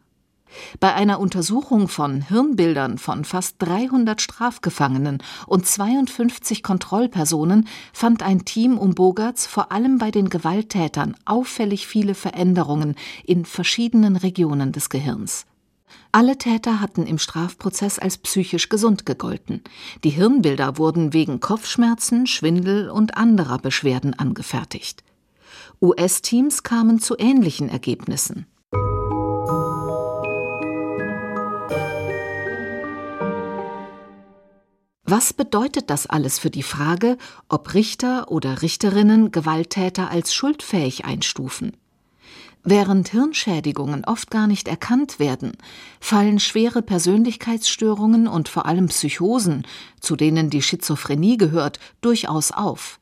Bei 0.80 0.94
einer 0.94 1.20
Untersuchung 1.20 1.88
von 1.88 2.22
Hirnbildern 2.22 2.98
von 2.98 3.24
fast 3.24 3.56
300 3.58 4.20
Strafgefangenen 4.20 5.22
und 5.46 5.66
52 5.66 6.62
Kontrollpersonen 6.62 7.68
fand 7.92 8.22
ein 8.22 8.44
Team 8.44 8.78
um 8.78 8.94
Bogarts 8.94 9.46
vor 9.46 9.72
allem 9.72 9.98
bei 9.98 10.10
den 10.10 10.30
Gewalttätern 10.30 11.16
auffällig 11.24 11.86
viele 11.86 12.14
Veränderungen 12.14 12.94
in 13.24 13.44
verschiedenen 13.44 14.16
Regionen 14.16 14.72
des 14.72 14.88
Gehirns. 14.88 15.46
Alle 16.12 16.38
Täter 16.38 16.80
hatten 16.80 17.06
im 17.06 17.18
Strafprozess 17.18 17.98
als 17.98 18.18
psychisch 18.18 18.68
gesund 18.68 19.06
gegolten. 19.06 19.62
Die 20.04 20.10
Hirnbilder 20.10 20.78
wurden 20.78 21.12
wegen 21.12 21.40
Kopfschmerzen, 21.40 22.26
Schwindel 22.26 22.90
und 22.90 23.16
anderer 23.16 23.58
Beschwerden 23.58 24.14
angefertigt. 24.18 25.04
US-Teams 25.82 26.62
kamen 26.62 27.00
zu 27.00 27.16
ähnlichen 27.18 27.68
Ergebnissen. 27.68 28.46
Was 35.08 35.32
bedeutet 35.32 35.88
das 35.88 36.08
alles 36.08 36.40
für 36.40 36.50
die 36.50 36.64
Frage, 36.64 37.16
ob 37.48 37.74
Richter 37.74 38.30
oder 38.30 38.62
Richterinnen 38.62 39.30
Gewalttäter 39.30 40.10
als 40.10 40.34
schuldfähig 40.34 41.04
einstufen? 41.04 41.76
Während 42.68 43.10
Hirnschädigungen 43.10 44.04
oft 44.04 44.28
gar 44.28 44.48
nicht 44.48 44.66
erkannt 44.66 45.20
werden, 45.20 45.52
fallen 46.00 46.40
schwere 46.40 46.82
Persönlichkeitsstörungen 46.82 48.26
und 48.26 48.48
vor 48.48 48.66
allem 48.66 48.88
Psychosen, 48.88 49.64
zu 50.00 50.16
denen 50.16 50.50
die 50.50 50.62
Schizophrenie 50.62 51.36
gehört, 51.36 51.78
durchaus 52.00 52.50
auf. 52.50 52.98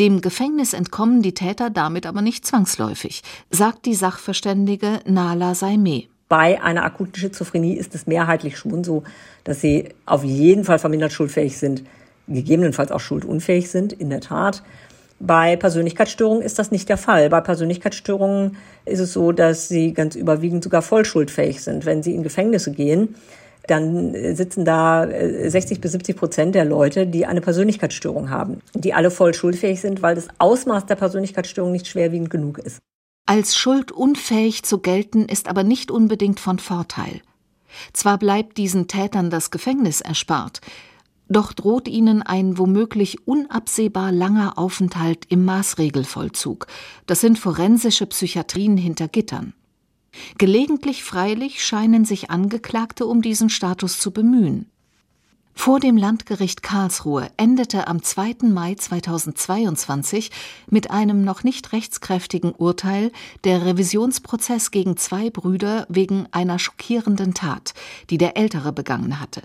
Dem 0.00 0.20
Gefängnis 0.20 0.72
entkommen 0.72 1.22
die 1.22 1.32
Täter 1.32 1.70
damit 1.70 2.06
aber 2.06 2.22
nicht 2.22 2.44
zwangsläufig, 2.44 3.22
sagt 3.50 3.86
die 3.86 3.94
Sachverständige 3.94 4.98
Nala 5.06 5.54
Saimeh. 5.54 6.08
Bei 6.28 6.60
einer 6.60 6.82
akuten 6.82 7.14
Schizophrenie 7.14 7.74
ist 7.74 7.94
es 7.94 8.08
mehrheitlich 8.08 8.58
schon 8.58 8.82
so, 8.82 9.04
dass 9.44 9.60
sie 9.60 9.90
auf 10.06 10.24
jeden 10.24 10.64
Fall 10.64 10.80
vermindert 10.80 11.12
schuldfähig 11.12 11.56
sind, 11.56 11.84
gegebenenfalls 12.26 12.90
auch 12.90 12.98
schuldunfähig 12.98 13.70
sind, 13.70 13.92
in 13.92 14.10
der 14.10 14.22
Tat. 14.22 14.64
Bei 15.24 15.54
Persönlichkeitsstörungen 15.54 16.42
ist 16.42 16.58
das 16.58 16.72
nicht 16.72 16.88
der 16.88 16.96
Fall. 16.96 17.30
Bei 17.30 17.40
Persönlichkeitsstörungen 17.40 18.56
ist 18.84 18.98
es 18.98 19.12
so, 19.12 19.30
dass 19.30 19.68
sie 19.68 19.92
ganz 19.94 20.16
überwiegend 20.16 20.64
sogar 20.64 20.82
voll 20.82 21.04
schuldfähig 21.04 21.62
sind. 21.62 21.86
Wenn 21.86 22.02
sie 22.02 22.12
in 22.12 22.24
Gefängnisse 22.24 22.72
gehen, 22.72 23.14
dann 23.68 24.14
sitzen 24.34 24.64
da 24.64 25.06
60 25.06 25.78
äh, 25.78 25.80
bis 25.80 25.92
70 25.92 26.16
Prozent 26.16 26.54
der 26.56 26.64
Leute, 26.64 27.06
die 27.06 27.24
eine 27.24 27.40
Persönlichkeitsstörung 27.40 28.30
haben, 28.30 28.62
die 28.74 28.94
alle 28.94 29.12
voll 29.12 29.32
schuldfähig 29.32 29.80
sind, 29.80 30.02
weil 30.02 30.16
das 30.16 30.26
Ausmaß 30.38 30.86
der 30.86 30.96
Persönlichkeitsstörung 30.96 31.70
nicht 31.70 31.86
schwerwiegend 31.86 32.30
genug 32.30 32.58
ist. 32.58 32.78
Als 33.24 33.54
schuldunfähig 33.54 34.64
zu 34.64 34.78
gelten, 34.78 35.26
ist 35.26 35.48
aber 35.48 35.62
nicht 35.62 35.92
unbedingt 35.92 36.40
von 36.40 36.58
Vorteil. 36.58 37.20
Zwar 37.92 38.18
bleibt 38.18 38.58
diesen 38.58 38.88
Tätern 38.88 39.30
das 39.30 39.52
Gefängnis 39.52 40.00
erspart, 40.00 40.60
doch 41.32 41.52
droht 41.52 41.88
ihnen 41.88 42.22
ein 42.22 42.58
womöglich 42.58 43.26
unabsehbar 43.26 44.12
langer 44.12 44.58
Aufenthalt 44.58 45.24
im 45.28 45.44
Maßregelvollzug. 45.44 46.66
Das 47.06 47.20
sind 47.20 47.38
forensische 47.38 48.06
Psychiatrien 48.06 48.76
hinter 48.76 49.08
Gittern. 49.08 49.54
Gelegentlich 50.38 51.04
freilich 51.04 51.64
scheinen 51.64 52.04
sich 52.04 52.30
Angeklagte 52.30 53.06
um 53.06 53.22
diesen 53.22 53.48
Status 53.48 53.98
zu 53.98 54.10
bemühen. 54.10 54.68
Vor 55.54 55.80
dem 55.80 55.96
Landgericht 55.96 56.62
Karlsruhe 56.62 57.30
endete 57.36 57.86
am 57.86 58.02
2. 58.02 58.48
Mai 58.48 58.74
2022 58.74 60.30
mit 60.70 60.90
einem 60.90 61.24
noch 61.24 61.44
nicht 61.44 61.72
rechtskräftigen 61.72 62.52
Urteil 62.52 63.12
der 63.44 63.64
Revisionsprozess 63.64 64.70
gegen 64.70 64.96
zwei 64.96 65.30
Brüder 65.30 65.86
wegen 65.88 66.26
einer 66.32 66.58
schockierenden 66.58 67.34
Tat, 67.34 67.74
die 68.10 68.18
der 68.18 68.36
Ältere 68.36 68.72
begangen 68.72 69.20
hatte. 69.20 69.42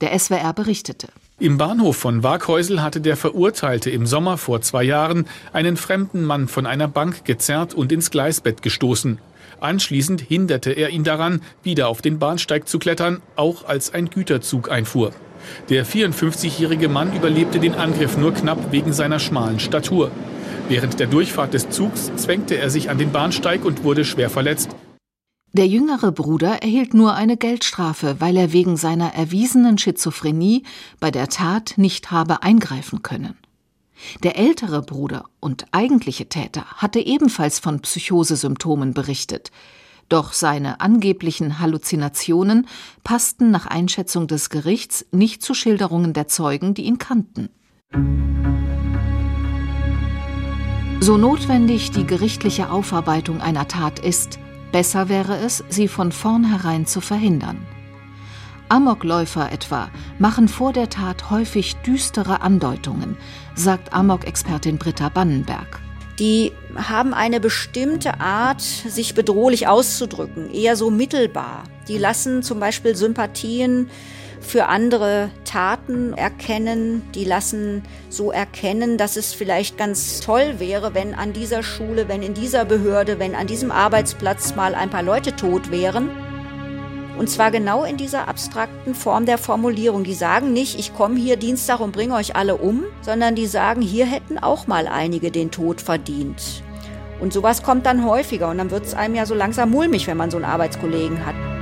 Der 0.00 0.16
SWR 0.16 0.52
berichtete. 0.52 1.08
Im 1.40 1.58
Bahnhof 1.58 1.96
von 1.96 2.22
Waghäusel 2.22 2.82
hatte 2.82 3.00
der 3.00 3.16
Verurteilte 3.16 3.90
im 3.90 4.06
Sommer 4.06 4.38
vor 4.38 4.60
zwei 4.60 4.84
Jahren 4.84 5.26
einen 5.52 5.76
fremden 5.76 6.24
Mann 6.24 6.46
von 6.46 6.66
einer 6.66 6.86
Bank 6.86 7.24
gezerrt 7.24 7.74
und 7.74 7.90
ins 7.90 8.10
Gleisbett 8.10 8.62
gestoßen. 8.62 9.18
Anschließend 9.60 10.20
hinderte 10.20 10.70
er 10.70 10.90
ihn 10.90 11.02
daran, 11.02 11.42
wieder 11.64 11.88
auf 11.88 12.00
den 12.00 12.20
Bahnsteig 12.20 12.68
zu 12.68 12.78
klettern, 12.78 13.22
auch 13.34 13.64
als 13.64 13.92
ein 13.92 14.08
Güterzug 14.08 14.70
einfuhr. 14.70 15.12
Der 15.68 15.84
54-jährige 15.84 16.88
Mann 16.88 17.14
überlebte 17.14 17.58
den 17.58 17.74
Angriff 17.74 18.16
nur 18.16 18.32
knapp 18.32 18.70
wegen 18.70 18.92
seiner 18.92 19.18
schmalen 19.18 19.58
Statur. 19.58 20.12
Während 20.68 21.00
der 21.00 21.08
Durchfahrt 21.08 21.54
des 21.54 21.70
Zugs 21.70 22.12
zwängte 22.16 22.56
er 22.56 22.70
sich 22.70 22.88
an 22.90 22.98
den 22.98 23.10
Bahnsteig 23.10 23.64
und 23.64 23.82
wurde 23.82 24.04
schwer 24.04 24.30
verletzt. 24.30 24.70
Der 25.52 25.66
jüngere 25.66 26.12
Bruder 26.12 26.62
erhielt 26.62 26.92
nur 26.92 27.14
eine 27.14 27.36
Geldstrafe, 27.36 28.16
weil 28.18 28.36
er 28.36 28.52
wegen 28.52 28.76
seiner 28.76 29.14
erwiesenen 29.14 29.78
Schizophrenie 29.78 30.64
bei 31.00 31.10
der 31.10 31.28
Tat 31.28 31.74
nicht 31.76 32.10
habe 32.10 32.42
eingreifen 32.42 33.02
können. 33.02 33.34
Der 34.22 34.36
ältere 34.36 34.82
Bruder 34.82 35.24
und 35.40 35.64
eigentliche 35.72 36.28
Täter 36.28 36.64
hatte 36.76 37.00
ebenfalls 37.00 37.58
von 37.58 37.80
Psychosesymptomen 37.80 38.92
berichtet, 38.92 39.50
doch 40.08 40.32
seine 40.32 40.80
angeblichen 40.80 41.58
Halluzinationen 41.58 42.66
passten 43.02 43.50
nach 43.50 43.66
Einschätzung 43.66 44.26
des 44.26 44.50
Gerichts 44.50 45.06
nicht 45.12 45.42
zu 45.42 45.54
Schilderungen 45.54 46.12
der 46.12 46.28
Zeugen, 46.28 46.74
die 46.74 46.84
ihn 46.84 46.98
kannten. 46.98 47.48
So 51.00 51.16
notwendig 51.16 51.90
die 51.90 52.06
gerichtliche 52.06 52.70
Aufarbeitung 52.70 53.40
einer 53.40 53.68
Tat 53.68 53.98
ist, 53.98 54.38
besser 54.72 55.08
wäre 55.08 55.36
es, 55.36 55.64
sie 55.68 55.88
von 55.88 56.12
vornherein 56.12 56.86
zu 56.86 57.00
verhindern. 57.00 57.66
Amokläufer 58.68 59.50
etwa 59.50 59.90
machen 60.18 60.48
vor 60.48 60.72
der 60.72 60.90
Tat 60.90 61.30
häufig 61.30 61.76
düstere 61.76 62.42
Andeutungen, 62.42 63.16
sagt 63.54 63.92
Amok-Expertin 63.92 64.78
Britta 64.78 65.08
Bannenberg. 65.08 65.80
Die 66.18 66.52
haben 66.74 67.14
eine 67.14 67.40
bestimmte 67.40 68.20
Art, 68.20 68.60
sich 68.60 69.14
bedrohlich 69.14 69.68
auszudrücken, 69.68 70.50
eher 70.50 70.76
so 70.76 70.90
mittelbar. 70.90 71.62
Die 71.86 71.96
lassen 71.96 72.42
zum 72.42 72.58
Beispiel 72.58 72.96
Sympathien 72.96 73.88
für 74.40 74.66
andere 74.66 75.30
Taten 75.44 76.12
erkennen. 76.14 77.02
Die 77.14 77.24
lassen 77.24 77.82
so 78.08 78.30
erkennen, 78.30 78.98
dass 78.98 79.16
es 79.16 79.34
vielleicht 79.34 79.76
ganz 79.76 80.20
toll 80.20 80.54
wäre, 80.58 80.94
wenn 80.94 81.14
an 81.14 81.32
dieser 81.32 81.62
Schule, 81.62 82.08
wenn 82.08 82.22
in 82.22 82.34
dieser 82.34 82.64
Behörde, 82.64 83.18
wenn 83.18 83.34
an 83.34 83.46
diesem 83.46 83.70
Arbeitsplatz 83.70 84.54
mal 84.54 84.74
ein 84.74 84.90
paar 84.90 85.02
Leute 85.02 85.36
tot 85.36 85.70
wären. 85.70 86.10
Und 87.18 87.28
zwar 87.28 87.50
genau 87.50 87.82
in 87.82 87.96
dieser 87.96 88.28
abstrakten 88.28 88.94
Form 88.94 89.26
der 89.26 89.38
Formulierung. 89.38 90.04
Die 90.04 90.14
sagen 90.14 90.52
nicht, 90.52 90.78
ich 90.78 90.94
komme 90.94 91.18
hier 91.18 91.36
Dienstag 91.36 91.80
und 91.80 91.92
bringe 91.92 92.14
euch 92.14 92.36
alle 92.36 92.56
um, 92.56 92.84
sondern 93.02 93.34
die 93.34 93.46
sagen, 93.46 93.82
hier 93.82 94.06
hätten 94.06 94.38
auch 94.38 94.68
mal 94.68 94.86
einige 94.86 95.32
den 95.32 95.50
Tod 95.50 95.80
verdient. 95.80 96.62
Und 97.20 97.32
sowas 97.32 97.64
kommt 97.64 97.86
dann 97.86 98.04
häufiger 98.04 98.48
und 98.48 98.58
dann 98.58 98.70
wird 98.70 98.84
es 98.84 98.94
einem 98.94 99.16
ja 99.16 99.26
so 99.26 99.34
langsam 99.34 99.70
mulmig, 99.70 100.06
wenn 100.06 100.16
man 100.16 100.30
so 100.30 100.36
einen 100.36 100.46
Arbeitskollegen 100.46 101.26
hat. 101.26 101.57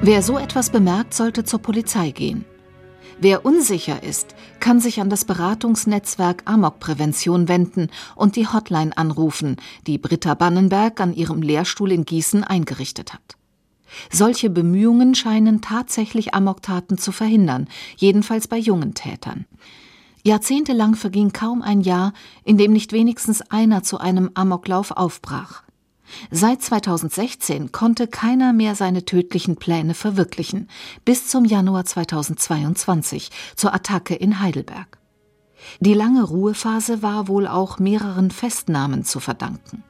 Wer 0.00 0.22
so 0.22 0.38
etwas 0.38 0.70
bemerkt, 0.70 1.12
sollte 1.12 1.42
zur 1.42 1.58
Polizei 1.58 2.12
gehen. 2.12 2.44
Wer 3.20 3.44
unsicher 3.44 4.04
ist, 4.04 4.36
kann 4.60 4.78
sich 4.78 5.00
an 5.00 5.10
das 5.10 5.24
Beratungsnetzwerk 5.24 6.42
Amokprävention 6.44 7.48
wenden 7.48 7.88
und 8.14 8.36
die 8.36 8.46
Hotline 8.46 8.96
anrufen, 8.96 9.56
die 9.88 9.98
Britta 9.98 10.34
Bannenberg 10.34 11.00
an 11.00 11.12
ihrem 11.12 11.42
Lehrstuhl 11.42 11.90
in 11.90 12.04
Gießen 12.04 12.44
eingerichtet 12.44 13.12
hat. 13.12 13.36
Solche 14.08 14.50
Bemühungen 14.50 15.16
scheinen 15.16 15.62
tatsächlich 15.62 16.32
Amoktaten 16.32 16.96
zu 16.96 17.10
verhindern, 17.10 17.66
jedenfalls 17.96 18.46
bei 18.46 18.56
jungen 18.56 18.94
Tätern. 18.94 19.46
Jahrzehntelang 20.22 20.94
verging 20.94 21.32
kaum 21.32 21.60
ein 21.60 21.80
Jahr, 21.80 22.12
in 22.44 22.56
dem 22.56 22.72
nicht 22.72 22.92
wenigstens 22.92 23.42
einer 23.50 23.82
zu 23.82 23.98
einem 23.98 24.30
Amoklauf 24.34 24.92
aufbrach. 24.92 25.64
Seit 26.30 26.62
2016 26.62 27.72
konnte 27.72 28.06
keiner 28.06 28.52
mehr 28.52 28.74
seine 28.74 29.04
tödlichen 29.04 29.56
Pläne 29.56 29.94
verwirklichen, 29.94 30.68
bis 31.04 31.28
zum 31.28 31.44
Januar 31.44 31.84
2022 31.84 33.30
zur 33.56 33.74
Attacke 33.74 34.14
in 34.14 34.40
Heidelberg. 34.40 34.98
Die 35.80 35.94
lange 35.94 36.22
Ruhephase 36.22 37.02
war 37.02 37.28
wohl 37.28 37.46
auch 37.46 37.78
mehreren 37.78 38.30
Festnahmen 38.30 39.04
zu 39.04 39.20
verdanken. 39.20 39.82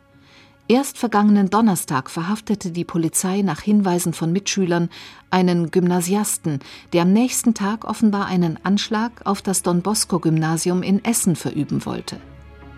Erst 0.70 0.98
vergangenen 0.98 1.48
Donnerstag 1.48 2.10
verhaftete 2.10 2.70
die 2.72 2.84
Polizei 2.84 3.40
nach 3.40 3.60
Hinweisen 3.60 4.12
von 4.12 4.32
Mitschülern 4.32 4.90
einen 5.30 5.70
Gymnasiasten, 5.70 6.58
der 6.92 7.02
am 7.02 7.12
nächsten 7.14 7.54
Tag 7.54 7.86
offenbar 7.86 8.26
einen 8.26 8.58
Anschlag 8.64 9.12
auf 9.24 9.40
das 9.40 9.62
Don 9.62 9.80
Bosco 9.80 10.18
Gymnasium 10.18 10.82
in 10.82 11.02
Essen 11.02 11.36
verüben 11.36 11.86
wollte. 11.86 12.20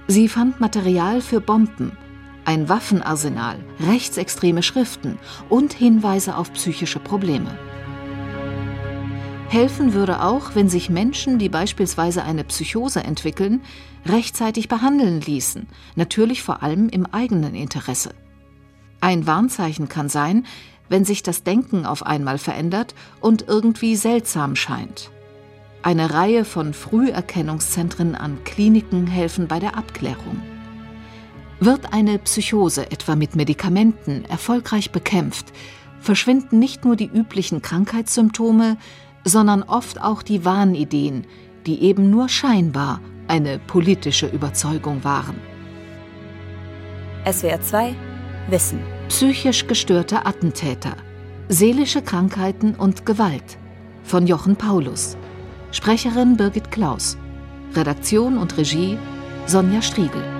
Sie 0.06 0.28
fand 0.28 0.60
Material 0.60 1.20
für 1.20 1.40
Bomben, 1.40 1.90
ein 2.50 2.68
Waffenarsenal, 2.68 3.60
rechtsextreme 3.78 4.64
Schriften 4.64 5.20
und 5.48 5.72
Hinweise 5.72 6.36
auf 6.36 6.52
psychische 6.54 6.98
Probleme. 6.98 7.56
Helfen 9.48 9.94
würde 9.94 10.20
auch, 10.20 10.56
wenn 10.56 10.68
sich 10.68 10.90
Menschen, 10.90 11.38
die 11.38 11.48
beispielsweise 11.48 12.24
eine 12.24 12.42
Psychose 12.42 13.04
entwickeln, 13.04 13.60
rechtzeitig 14.04 14.66
behandeln 14.66 15.20
ließen, 15.20 15.68
natürlich 15.94 16.42
vor 16.42 16.64
allem 16.64 16.88
im 16.88 17.06
eigenen 17.06 17.54
Interesse. 17.54 18.10
Ein 19.00 19.28
Warnzeichen 19.28 19.88
kann 19.88 20.08
sein, 20.08 20.44
wenn 20.88 21.04
sich 21.04 21.22
das 21.22 21.44
Denken 21.44 21.86
auf 21.86 22.04
einmal 22.04 22.38
verändert 22.38 22.96
und 23.20 23.44
irgendwie 23.46 23.94
seltsam 23.94 24.56
scheint. 24.56 25.12
Eine 25.84 26.12
Reihe 26.12 26.44
von 26.44 26.74
Früherkennungszentren 26.74 28.16
an 28.16 28.42
Kliniken 28.42 29.06
helfen 29.06 29.46
bei 29.46 29.60
der 29.60 29.76
Abklärung. 29.76 30.42
Wird 31.60 31.92
eine 31.92 32.18
Psychose 32.18 32.90
etwa 32.90 33.16
mit 33.16 33.36
Medikamenten 33.36 34.24
erfolgreich 34.24 34.92
bekämpft, 34.92 35.52
verschwinden 36.00 36.58
nicht 36.58 36.86
nur 36.86 36.96
die 36.96 37.10
üblichen 37.12 37.60
Krankheitssymptome, 37.60 38.78
sondern 39.24 39.62
oft 39.62 40.00
auch 40.00 40.22
die 40.22 40.46
Wahnideen, 40.46 41.26
die 41.66 41.82
eben 41.82 42.08
nur 42.08 42.30
scheinbar 42.30 43.00
eine 43.28 43.58
politische 43.58 44.26
Überzeugung 44.26 45.04
waren. 45.04 45.36
SWR 47.30 47.60
2 47.60 47.94
Wissen. 48.48 48.80
Psychisch 49.08 49.66
gestörte 49.66 50.24
Attentäter. 50.24 50.96
Seelische 51.48 52.00
Krankheiten 52.00 52.74
und 52.74 53.04
Gewalt. 53.04 53.58
Von 54.02 54.26
Jochen 54.26 54.56
Paulus. 54.56 55.18
Sprecherin 55.72 56.38
Birgit 56.38 56.70
Klaus. 56.70 57.18
Redaktion 57.74 58.38
und 58.38 58.56
Regie 58.56 58.98
Sonja 59.46 59.82
Striegel. 59.82 60.39